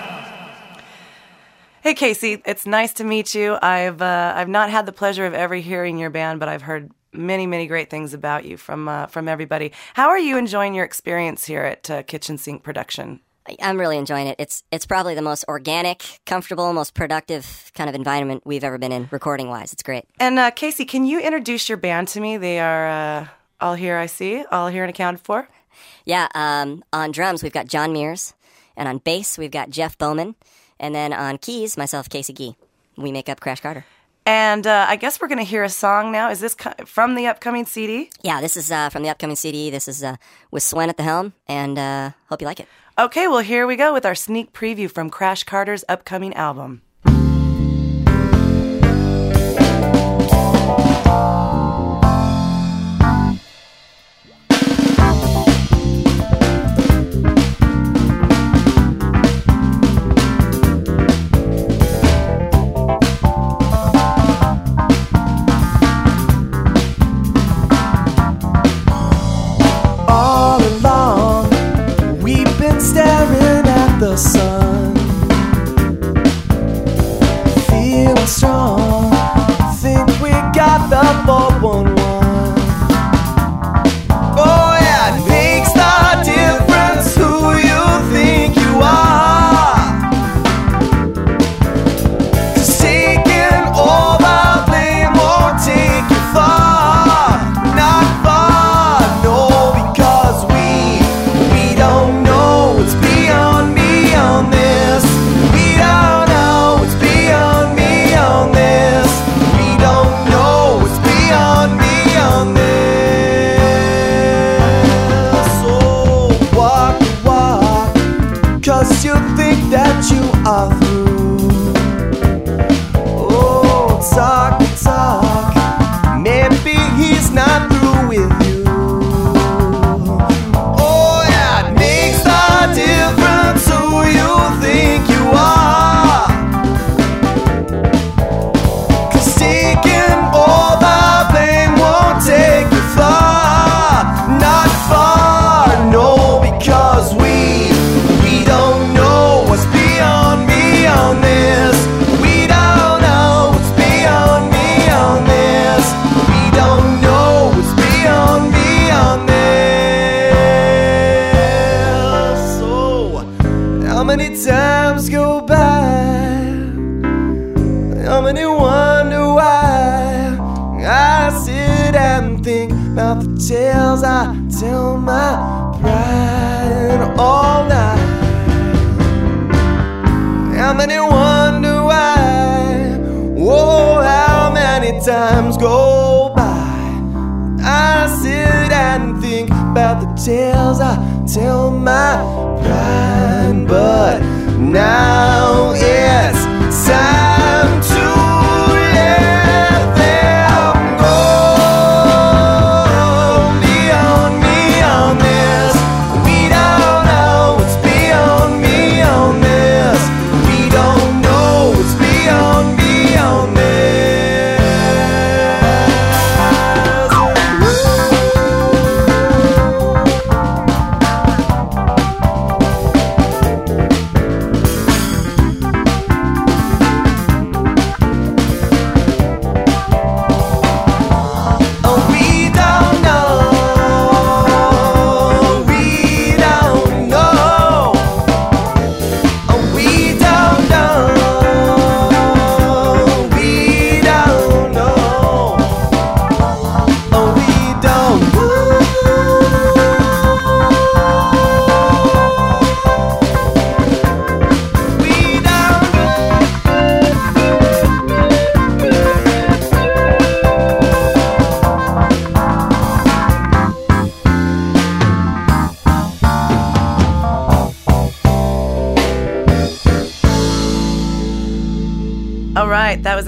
Hey, 1.83 1.93
Casey, 1.93 2.41
it's 2.47 2.65
nice 2.65 2.95
to 2.95 3.05
meet 3.05 3.35
you. 3.35 3.59
I've 3.61 4.01
uh, 4.01 4.33
I've 4.35 4.49
not 4.49 4.71
had 4.71 4.87
the 4.87 4.93
pleasure 4.93 5.27
of 5.27 5.35
ever 5.35 5.57
hearing 5.57 5.99
your 5.99 6.09
band, 6.09 6.41
but 6.41 6.49
I've 6.49 6.63
heard 6.63 6.91
many, 7.15 7.47
many 7.47 7.67
great 7.67 7.91
things 7.91 8.15
about 8.15 8.45
you 8.45 8.57
from 8.57 8.89
uh, 8.89 9.07
from 9.07 9.29
everybody. 9.29 9.73
How 9.95 10.09
are 10.09 10.19
you 10.19 10.37
enjoying 10.37 10.75
your 10.75 10.85
experience 10.85 11.45
here 11.47 11.63
at 11.63 11.91
uh, 11.91 12.03
Kitchen 12.03 12.39
Sync 12.39 12.63
Production? 12.63 13.21
I'm 13.61 13.79
really 13.79 13.99
enjoying 13.99 14.27
it. 14.27 14.37
It's 14.39 14.65
it's 14.73 14.87
probably 14.87 15.15
the 15.15 15.23
most 15.23 15.45
organic, 15.49 16.03
comfortable, 16.25 16.73
most 16.73 16.95
productive 16.95 17.71
kind 17.75 17.89
of 17.91 17.95
environment 17.95 18.43
we've 18.47 18.65
ever 18.65 18.79
been 18.79 18.93
in, 18.93 19.09
recording 19.11 19.49
wise. 19.49 19.73
It's 19.73 19.83
great. 19.83 20.05
And 20.19 20.39
uh, 20.39 20.51
Casey, 20.51 20.85
can 20.85 21.05
you 21.05 21.21
introduce 21.21 21.69
your 21.69 21.79
band 21.79 22.09
to 22.09 22.21
me? 22.21 22.37
They 22.39 22.59
are 22.59 22.89
uh, 22.89 23.29
all 23.61 23.75
here. 23.75 23.99
I 23.99 24.07
see, 24.07 24.45
all 24.51 24.69
here 24.69 24.83
and 24.83 24.91
accounted 24.91 25.21
for. 25.21 25.49
Yeah, 26.05 26.29
um, 26.35 26.85
on 26.93 27.11
drums 27.13 27.43
we've 27.43 27.53
got 27.53 27.67
John 27.67 27.93
Mears, 27.93 28.35
and 28.77 28.89
on 28.89 28.99
bass 28.99 29.37
we've 29.37 29.51
got 29.51 29.71
Jeff 29.71 29.99
Bowman, 29.99 30.37
and 30.81 30.95
then 30.95 31.13
on 31.13 31.39
keys 31.39 31.77
myself, 31.77 32.09
Casey 32.09 32.33
Gee. 32.33 32.57
We 32.97 33.13
make 33.13 33.29
up 33.29 33.41
Crash 33.41 33.61
Carter. 33.61 33.85
And 34.27 34.67
uh, 34.67 34.87
I 34.89 34.97
guess 34.97 35.21
we're 35.21 35.29
going 35.29 35.39
to 35.39 35.45
hear 35.45 35.65
a 35.65 35.69
song 35.69 36.11
now. 36.11 36.31
Is 36.31 36.41
this 36.41 36.55
co- 36.55 36.73
from 36.87 37.15
the 37.15 37.27
upcoming 37.27 37.67
CD? 37.67 38.11
Yeah, 38.23 38.41
this 38.41 38.57
is 38.57 38.73
uh, 38.73 38.89
from 38.89 39.03
the 39.03 39.11
upcoming 39.11 39.37
CD. 39.37 39.69
This 39.71 39.87
is 39.87 40.03
uh, 40.03 40.17
with 40.51 40.63
Sven 40.63 40.89
at 40.89 40.97
the 40.97 41.03
helm, 41.03 41.35
and 41.47 41.79
uh, 41.79 42.13
hope 42.31 42.41
you 42.41 42.47
like 42.47 42.61
it. 42.61 42.69
Okay, 42.99 43.29
well, 43.29 43.41
here 43.41 43.67
we 43.67 43.77
go 43.77 43.93
with 43.93 44.07
our 44.07 44.15
sneak 44.15 44.53
preview 44.53 44.91
from 44.91 45.11
Crash 45.11 45.45
Carter's 45.45 45.85
upcoming 45.89 46.33
album. 46.35 46.81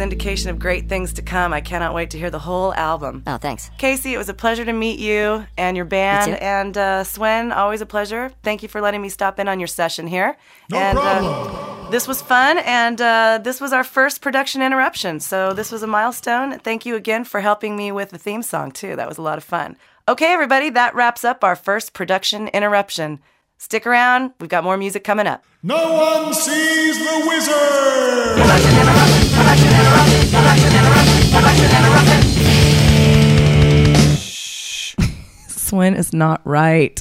Indication 0.07 0.51
of 0.51 0.61
great 0.61 0.89
things 0.89 1.13
to 1.15 1.23
come. 1.23 1.53
I 1.53 1.61
cannot 1.61 1.93
wait 1.93 2.11
to 2.11 2.19
hear 2.19 2.31
the 2.31 2.39
whole 2.39 2.73
album. 2.75 3.25
Oh, 3.27 3.39
thanks. 3.39 3.73
Casey, 3.77 4.15
it 4.15 4.19
was 4.19 4.29
a 4.29 4.35
pleasure 4.35 4.65
to 4.65 4.73
meet 4.73 5.01
you 5.01 5.45
and 5.59 5.77
your 5.77 5.85
band. 5.85 6.31
You 6.31 6.37
too. 6.37 6.45
And 6.45 6.79
uh, 6.79 7.03
Sven, 7.03 7.51
always 7.51 7.81
a 7.81 7.87
pleasure. 7.87 8.31
Thank 8.45 8.63
you 8.63 8.69
for 8.69 8.81
letting 8.81 9.03
me 9.03 9.09
stop 9.09 9.41
in 9.41 9.49
on 9.49 9.59
your 9.59 9.67
session 9.67 10.07
here. 10.07 10.37
No 10.71 10.79
and, 10.79 10.97
problem. 10.97 11.33
Uh, 11.35 11.91
this 11.91 12.07
was 12.07 12.23
fun, 12.23 12.59
and 12.59 13.01
uh, 13.01 13.41
this 13.43 13.61
was 13.61 13.73
our 13.73 13.83
first 13.83 14.23
production 14.23 14.63
interruption. 14.63 15.19
So 15.19 15.53
this 15.53 15.73
was 15.73 15.83
a 15.83 15.89
milestone. 15.89 16.61
Thank 16.61 16.87
you 16.87 16.95
again 16.95 17.25
for 17.25 17.41
helping 17.41 17.77
me 17.77 17.91
with 17.91 18.11
the 18.11 18.19
theme 18.19 18.45
song, 18.45 18.71
too. 18.71 18.95
That 18.95 19.09
was 19.09 19.19
a 19.19 19.23
lot 19.23 19.39
of 19.39 19.45
fun. 19.45 19.77
Okay, 20.09 20.33
everybody, 20.33 20.71
that 20.71 20.95
wraps 20.95 21.25
up 21.25 21.43
our 21.43 21.57
first 21.57 21.95
production 21.95 22.47
interruption. 22.49 23.19
Stick 23.59 23.87
around, 23.87 24.33
we've 24.39 24.51
got 24.51 24.65
more 24.65 24.77
music 24.77 25.03
coming 25.03 25.27
up. 25.27 25.43
No 25.63 25.93
one 26.25 26.35
sees 26.35 26.99
the 26.99 27.25
wizard. 27.27 28.37
Sven 35.49 35.95
is 35.95 36.13
not 36.13 36.41
right. 36.45 37.01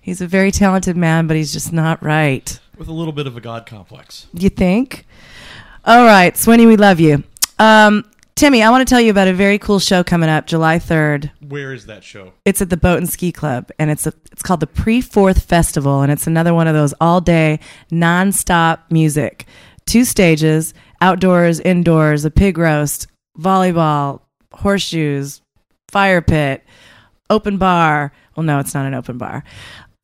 He's 0.00 0.20
a 0.20 0.26
very 0.26 0.50
talented 0.50 0.96
man, 0.96 1.26
but 1.26 1.36
he's 1.36 1.52
just 1.52 1.72
not 1.72 2.02
right. 2.02 2.58
With 2.78 2.88
a 2.88 2.92
little 2.92 3.12
bit 3.12 3.26
of 3.26 3.36
a 3.36 3.40
god 3.40 3.66
complex. 3.66 4.26
You 4.32 4.48
think? 4.48 5.04
All 5.84 6.04
right, 6.04 6.34
Swinny, 6.34 6.66
we 6.66 6.76
love 6.76 7.00
you. 7.00 7.24
Um, 7.58 8.04
Timmy, 8.36 8.62
I 8.62 8.70
want 8.70 8.86
to 8.86 8.90
tell 8.90 9.00
you 9.00 9.10
about 9.10 9.26
a 9.26 9.34
very 9.34 9.58
cool 9.58 9.80
show 9.80 10.04
coming 10.04 10.28
up 10.30 10.46
July 10.46 10.78
3rd. 10.78 11.30
Where 11.48 11.72
is 11.72 11.86
that 11.86 12.04
show? 12.04 12.32
It's 12.44 12.60
at 12.60 12.68
the 12.68 12.76
Boat 12.76 12.98
and 12.98 13.08
Ski 13.08 13.32
Club, 13.32 13.70
and 13.78 13.90
it's 13.90 14.06
a, 14.06 14.12
it's 14.30 14.42
called 14.42 14.60
the 14.60 14.66
Pre 14.66 15.00
Fourth 15.00 15.44
Festival, 15.44 16.02
and 16.02 16.12
it's 16.12 16.26
another 16.26 16.52
one 16.52 16.66
of 16.66 16.74
those 16.74 16.92
all 17.00 17.22
day, 17.22 17.60
nonstop 17.90 18.80
music. 18.90 19.46
Two 19.86 20.04
stages, 20.04 20.74
outdoors, 21.00 21.58
indoors, 21.60 22.26
a 22.26 22.30
pig 22.30 22.58
roast, 22.58 23.06
volleyball, 23.38 24.20
horseshoes, 24.52 25.40
fire 25.90 26.20
pit, 26.20 26.64
open 27.30 27.56
bar. 27.56 28.12
Well, 28.36 28.44
no, 28.44 28.58
it's 28.58 28.74
not 28.74 28.84
an 28.84 28.94
open 28.94 29.16
bar. 29.16 29.42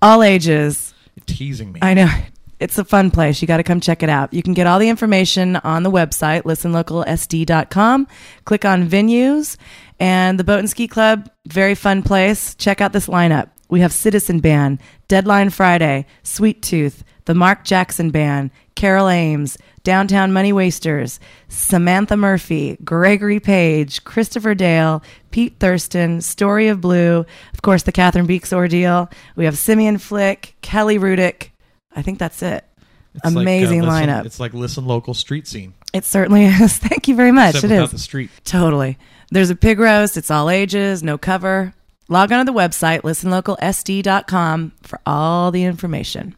All 0.01 0.23
ages. 0.23 0.95
You're 1.15 1.25
teasing 1.27 1.73
me. 1.73 1.81
I 1.83 1.93
know. 1.93 2.11
It's 2.61 2.79
a 2.79 2.85
fun 2.85 3.11
place. 3.11 3.43
You 3.43 3.49
got 3.49 3.59
to 3.59 3.63
come 3.63 3.81
check 3.81 4.03
it 4.03 4.09
out. 4.09 4.33
You 4.33 4.43
can 4.43 4.55
get 4.55 4.67
all 4.67 4.79
the 4.79 4.89
information 4.89 5.57
on 5.57 5.83
the 5.83 5.91
website, 5.91 6.45
listenlocalsd.com. 6.45 8.07
Click 8.45 8.65
on 8.65 8.89
venues 8.89 9.57
and 10.01 10.39
the 10.39 10.45
Boat 10.45 10.61
and 10.61 10.71
Ski 10.71 10.89
Club. 10.89 11.31
Very 11.47 11.75
fun 11.75 12.03
place. 12.03 12.55
Check 12.55 12.81
out 12.81 12.93
this 12.93 13.07
lineup. 13.07 13.51
We 13.69 13.81
have 13.81 13.93
Citizen 13.93 14.41
Band, 14.41 14.79
Deadline 15.09 15.51
Friday, 15.51 16.07
Sweet 16.23 16.63
Tooth, 16.63 17.03
the 17.25 17.35
Mark 17.35 17.65
Jackson 17.65 18.11
Band, 18.11 18.51
Carol 18.75 19.09
Ames, 19.09 19.57
Downtown 19.83 20.33
Money 20.33 20.53
Wasters, 20.53 21.19
Samantha 21.49 22.17
Murphy, 22.17 22.77
Gregory 22.85 23.41
Page, 23.41 24.05
Christopher 24.05 24.55
Dale, 24.55 25.03
Pete 25.31 25.57
Thurston, 25.59 26.21
Story 26.21 26.69
of 26.69 26.81
Blue, 26.81 27.25
of 27.53 27.63
course, 27.63 27.83
the 27.83 27.93
Cathryn 27.93 28.27
Beeks 28.27 28.53
ordeal. 28.53 29.11
We 29.37 29.45
have 29.47 29.59
Simeon 29.59 29.99
Flick, 29.99 30.55
Kelly 30.61 30.99
Rudick. 30.99 31.51
I 31.95 32.03
think 32.03 32.19
that's 32.19 32.43
it. 32.43 32.65
It's 33.15 33.25
like, 33.25 33.37
uh, 33.37 33.41
Amazing 33.41 33.83
listen- 33.83 34.09
lineup. 34.09 34.27
It's 34.27 34.41
like 34.41 34.55
listen 34.55 34.87
local 34.87 35.15
street 35.15 35.47
scene. 35.47 35.75
It 35.93 36.05
certainly 36.05 36.45
is. 36.47 36.77
Thank 36.79 37.07
you 37.09 37.15
very 37.15 37.33
much. 37.33 37.55
Except 37.55 37.71
it 37.73 37.77
without 37.77 37.91
the 37.91 37.99
street. 37.99 38.31
Totally. 38.45 38.99
There's 39.35 39.51
a 39.51 39.57
pig 39.57 39.81
roast. 39.81 40.17
It's 40.17 40.31
all 40.31 40.49
ages, 40.49 41.03
no 41.03 41.19
cover. 41.19 41.75
Log 42.09 42.31
on 42.31 42.47
to 42.47 42.53
the 42.53 42.57
website, 42.57 43.01
listenlocalsd.com 43.01 44.73
for 44.85 45.01
all 45.05 45.51
the 45.51 45.65
information. 45.65 46.37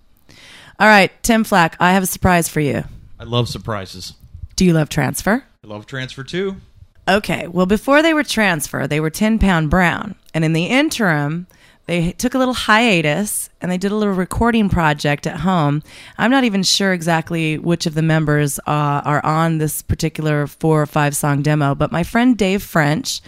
All 0.81 0.87
right, 0.87 1.13
Tim 1.23 1.45
Flack, 1.45 1.77
I 1.79 1.93
have 1.93 2.05
a 2.05 2.07
surprise 2.07 2.49
for 2.49 2.61
you. 2.61 2.85
I 3.21 3.25
love 3.25 3.51
surprises. 3.51 4.15
Do 4.57 4.65
you 4.65 4.73
love 4.73 4.89
transfer? 4.89 5.45
I 5.63 5.67
love 5.67 5.85
transfer 5.85 6.25
too. 6.25 6.57
Okay, 7.07 7.47
well, 7.49 7.67
before 7.67 8.01
they 8.01 8.15
were 8.15 8.25
transfer, 8.25 8.87
they 8.87 8.99
were 8.99 9.11
10 9.11 9.39
pound 9.41 9.69
brown. 9.69 10.15
And 10.33 10.43
in 10.43 10.55
the 10.55 10.65
interim, 10.65 11.49
they 11.87 12.13
took 12.13 12.35
a 12.35 12.39
little 12.39 12.55
hiatus 12.55 13.49
and 13.61 13.71
they 13.71 13.79
did 13.79 13.93
a 13.93 13.95
little 13.95 14.15
recording 14.15 14.69
project 14.69 15.27
at 15.27 15.39
home. 15.41 15.83
I'm 16.19 16.31
not 16.31 16.45
even 16.45 16.63
sure 16.63 16.93
exactly 16.93 17.59
which 17.59 17.87
of 17.87 17.95
the 17.95 18.03
members 18.03 18.59
uh, 18.61 19.03
are 19.05 19.25
on 19.25 19.59
this 19.59 19.83
particular 19.83 20.47
four 20.49 20.83
or 20.83 20.87
five 20.87 21.15
song 21.15 21.43
demo, 21.43 21.75
but 21.75 21.93
my 21.93 22.03
friend 22.03 22.37
Dave 22.37 22.63
French, 22.63 23.21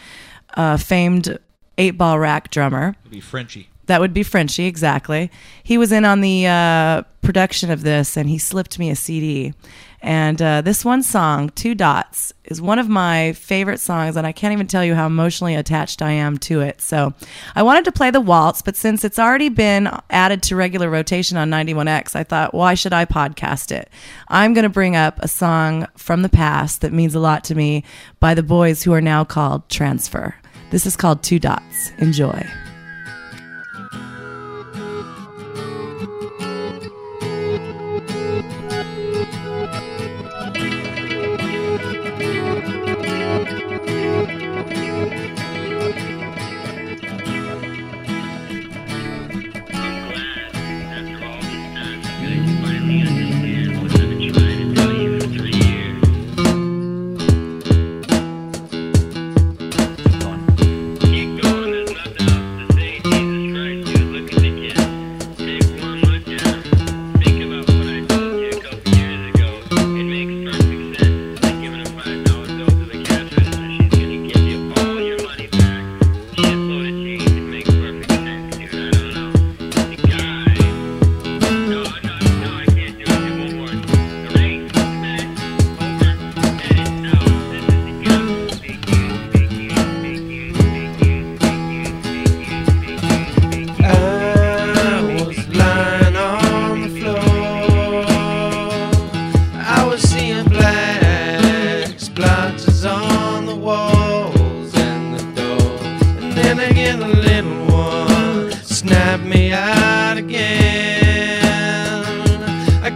uh, 0.55 0.77
famed 0.77 1.39
eight 1.77 1.93
ball 1.97 2.19
rack 2.19 2.51
drummer, 2.51 2.97
It'd 3.03 3.13
be 3.13 3.21
Frenchy. 3.21 3.69
that 3.87 4.01
would 4.01 4.13
be 4.13 4.25
Frenchie, 4.25 4.67
exactly. 4.67 5.31
He 5.63 5.79
was 5.79 5.93
in 5.93 6.05
on 6.05 6.21
the 6.21 6.47
uh, 6.49 7.03
production 7.23 7.71
of 7.71 7.83
this 7.83 8.17
and 8.17 8.29
he 8.29 8.39
slipped 8.39 8.79
me 8.79 8.91
a 8.91 8.97
CD. 8.97 9.55
And 10.01 10.41
uh, 10.41 10.61
this 10.61 10.85
one 10.85 11.03
song, 11.03 11.51
Two 11.51 11.75
Dots, 11.75 12.33
is 12.45 12.63
one 12.63 12.79
of 12.79 12.89
my 12.89 13.33
favorite 13.33 13.81
songs, 13.81 14.17
and 14.17 14.27
I 14.27 14.33
can't 14.33 14.53
even 14.53 14.67
tell 14.67 14.85
you 14.85 14.95
how 14.95 15.07
emotionally 15.07 15.55
attached 15.55 16.03
I 16.03 16.13
am 16.13 16.39
to 16.39 16.61
it. 16.61 16.81
So 16.81 17.13
I 17.55 17.63
wanted 17.63 17.85
to 17.87 17.93
play 17.93 18.11
the 18.11 18.21
waltz, 18.21 18.63
but 18.63 18.77
since 18.77 19.05
it's 19.05 19.19
already 19.19 19.49
been 19.49 19.91
added 20.09 20.43
to 20.45 20.57
regular 20.57 20.89
rotation 20.89 21.37
on 21.37 21.51
91X, 21.51 22.15
I 22.15 22.23
thought, 22.23 22.55
why 22.55 22.75
should 22.75 22.93
I 22.93 23.05
podcast 23.07 23.73
it? 23.73 23.91
I'm 24.29 24.55
going 24.55 24.63
to 24.63 24.69
bring 24.69 24.95
up 24.95 25.19
a 25.21 25.29
song 25.29 25.87
from 25.97 26.23
the 26.23 26.29
past 26.29 26.81
that 26.83 26.93
means 26.93 27.15
a 27.15 27.21
lot 27.21 27.45
to 27.45 27.55
me 27.55 27.85
by 28.21 28.35
the 28.35 28.43
boys 28.43 28.83
who 28.83 28.93
are 28.93 29.01
now 29.01 29.25
called 29.25 29.69
Transfer. 29.69 30.35
This 30.71 30.87
is 30.87 30.97
called 30.97 31.23
Two 31.23 31.39
Dots. 31.39 31.91
Enjoy. 31.99 32.47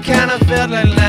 Kinda 0.02 0.36
felt 0.46 0.70
like 0.70 1.01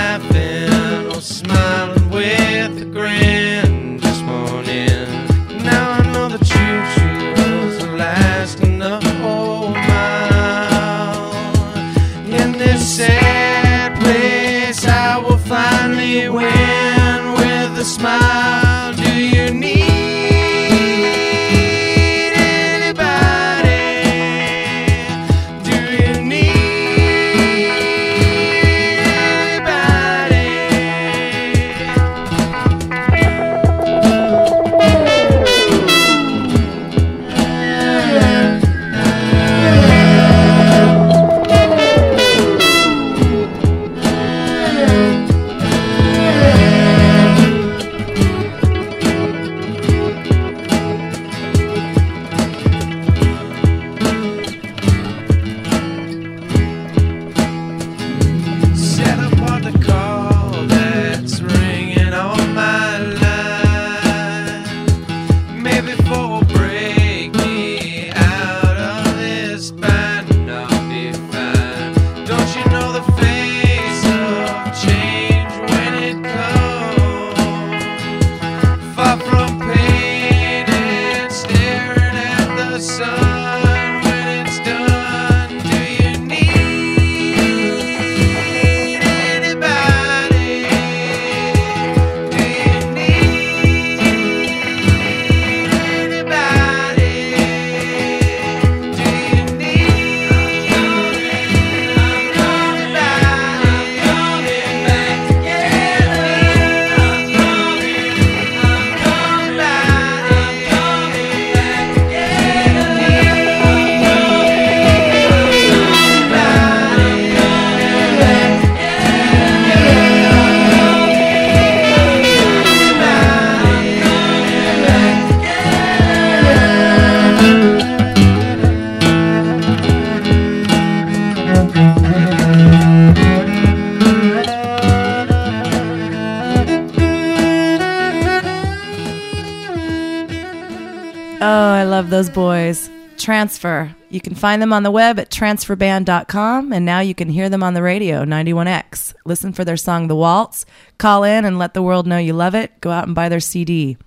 Transfer. 143.24 143.96
You 144.10 144.20
can 144.20 144.36
find 144.36 144.62
them 144.62 144.74
on 144.74 144.84
the 144.84 144.92
web 144.92 145.18
at 145.18 145.32
transferband.com, 145.32 146.74
and 146.74 146.86
now 146.86 147.00
you 147.00 147.16
can 147.16 147.30
hear 147.30 147.48
them 147.48 147.64
on 147.64 147.74
the 147.74 147.82
radio, 147.82 148.26
91X. 148.26 149.16
Listen 149.26 149.54
for 149.54 149.64
their 149.64 149.78
song, 149.78 150.08
The 150.08 150.16
Waltz. 150.16 150.66
Call 150.98 151.24
in 151.24 151.46
and 151.46 151.58
let 151.58 151.74
the 151.74 151.82
world 151.82 152.06
know 152.06 152.18
you 152.18 152.34
love 152.34 152.54
it. 152.54 152.82
Go 152.82 152.92
out 152.92 153.06
and 153.06 153.16
buy 153.16 153.30
their 153.30 153.40
CD. 153.40 153.98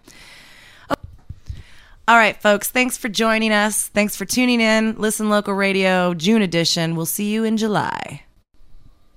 All 2.07 2.17
right, 2.17 2.36
folks, 2.41 2.69
thanks 2.69 2.97
for 2.97 3.09
joining 3.09 3.53
us. 3.53 3.88
Thanks 3.88 4.15
for 4.15 4.25
tuning 4.25 4.59
in. 4.59 4.95
Listen 4.97 5.29
Local 5.29 5.53
Radio, 5.53 6.13
June 6.13 6.41
edition. 6.41 6.95
We'll 6.95 7.05
see 7.05 7.32
you 7.32 7.43
in 7.43 7.57
July. 7.57 8.23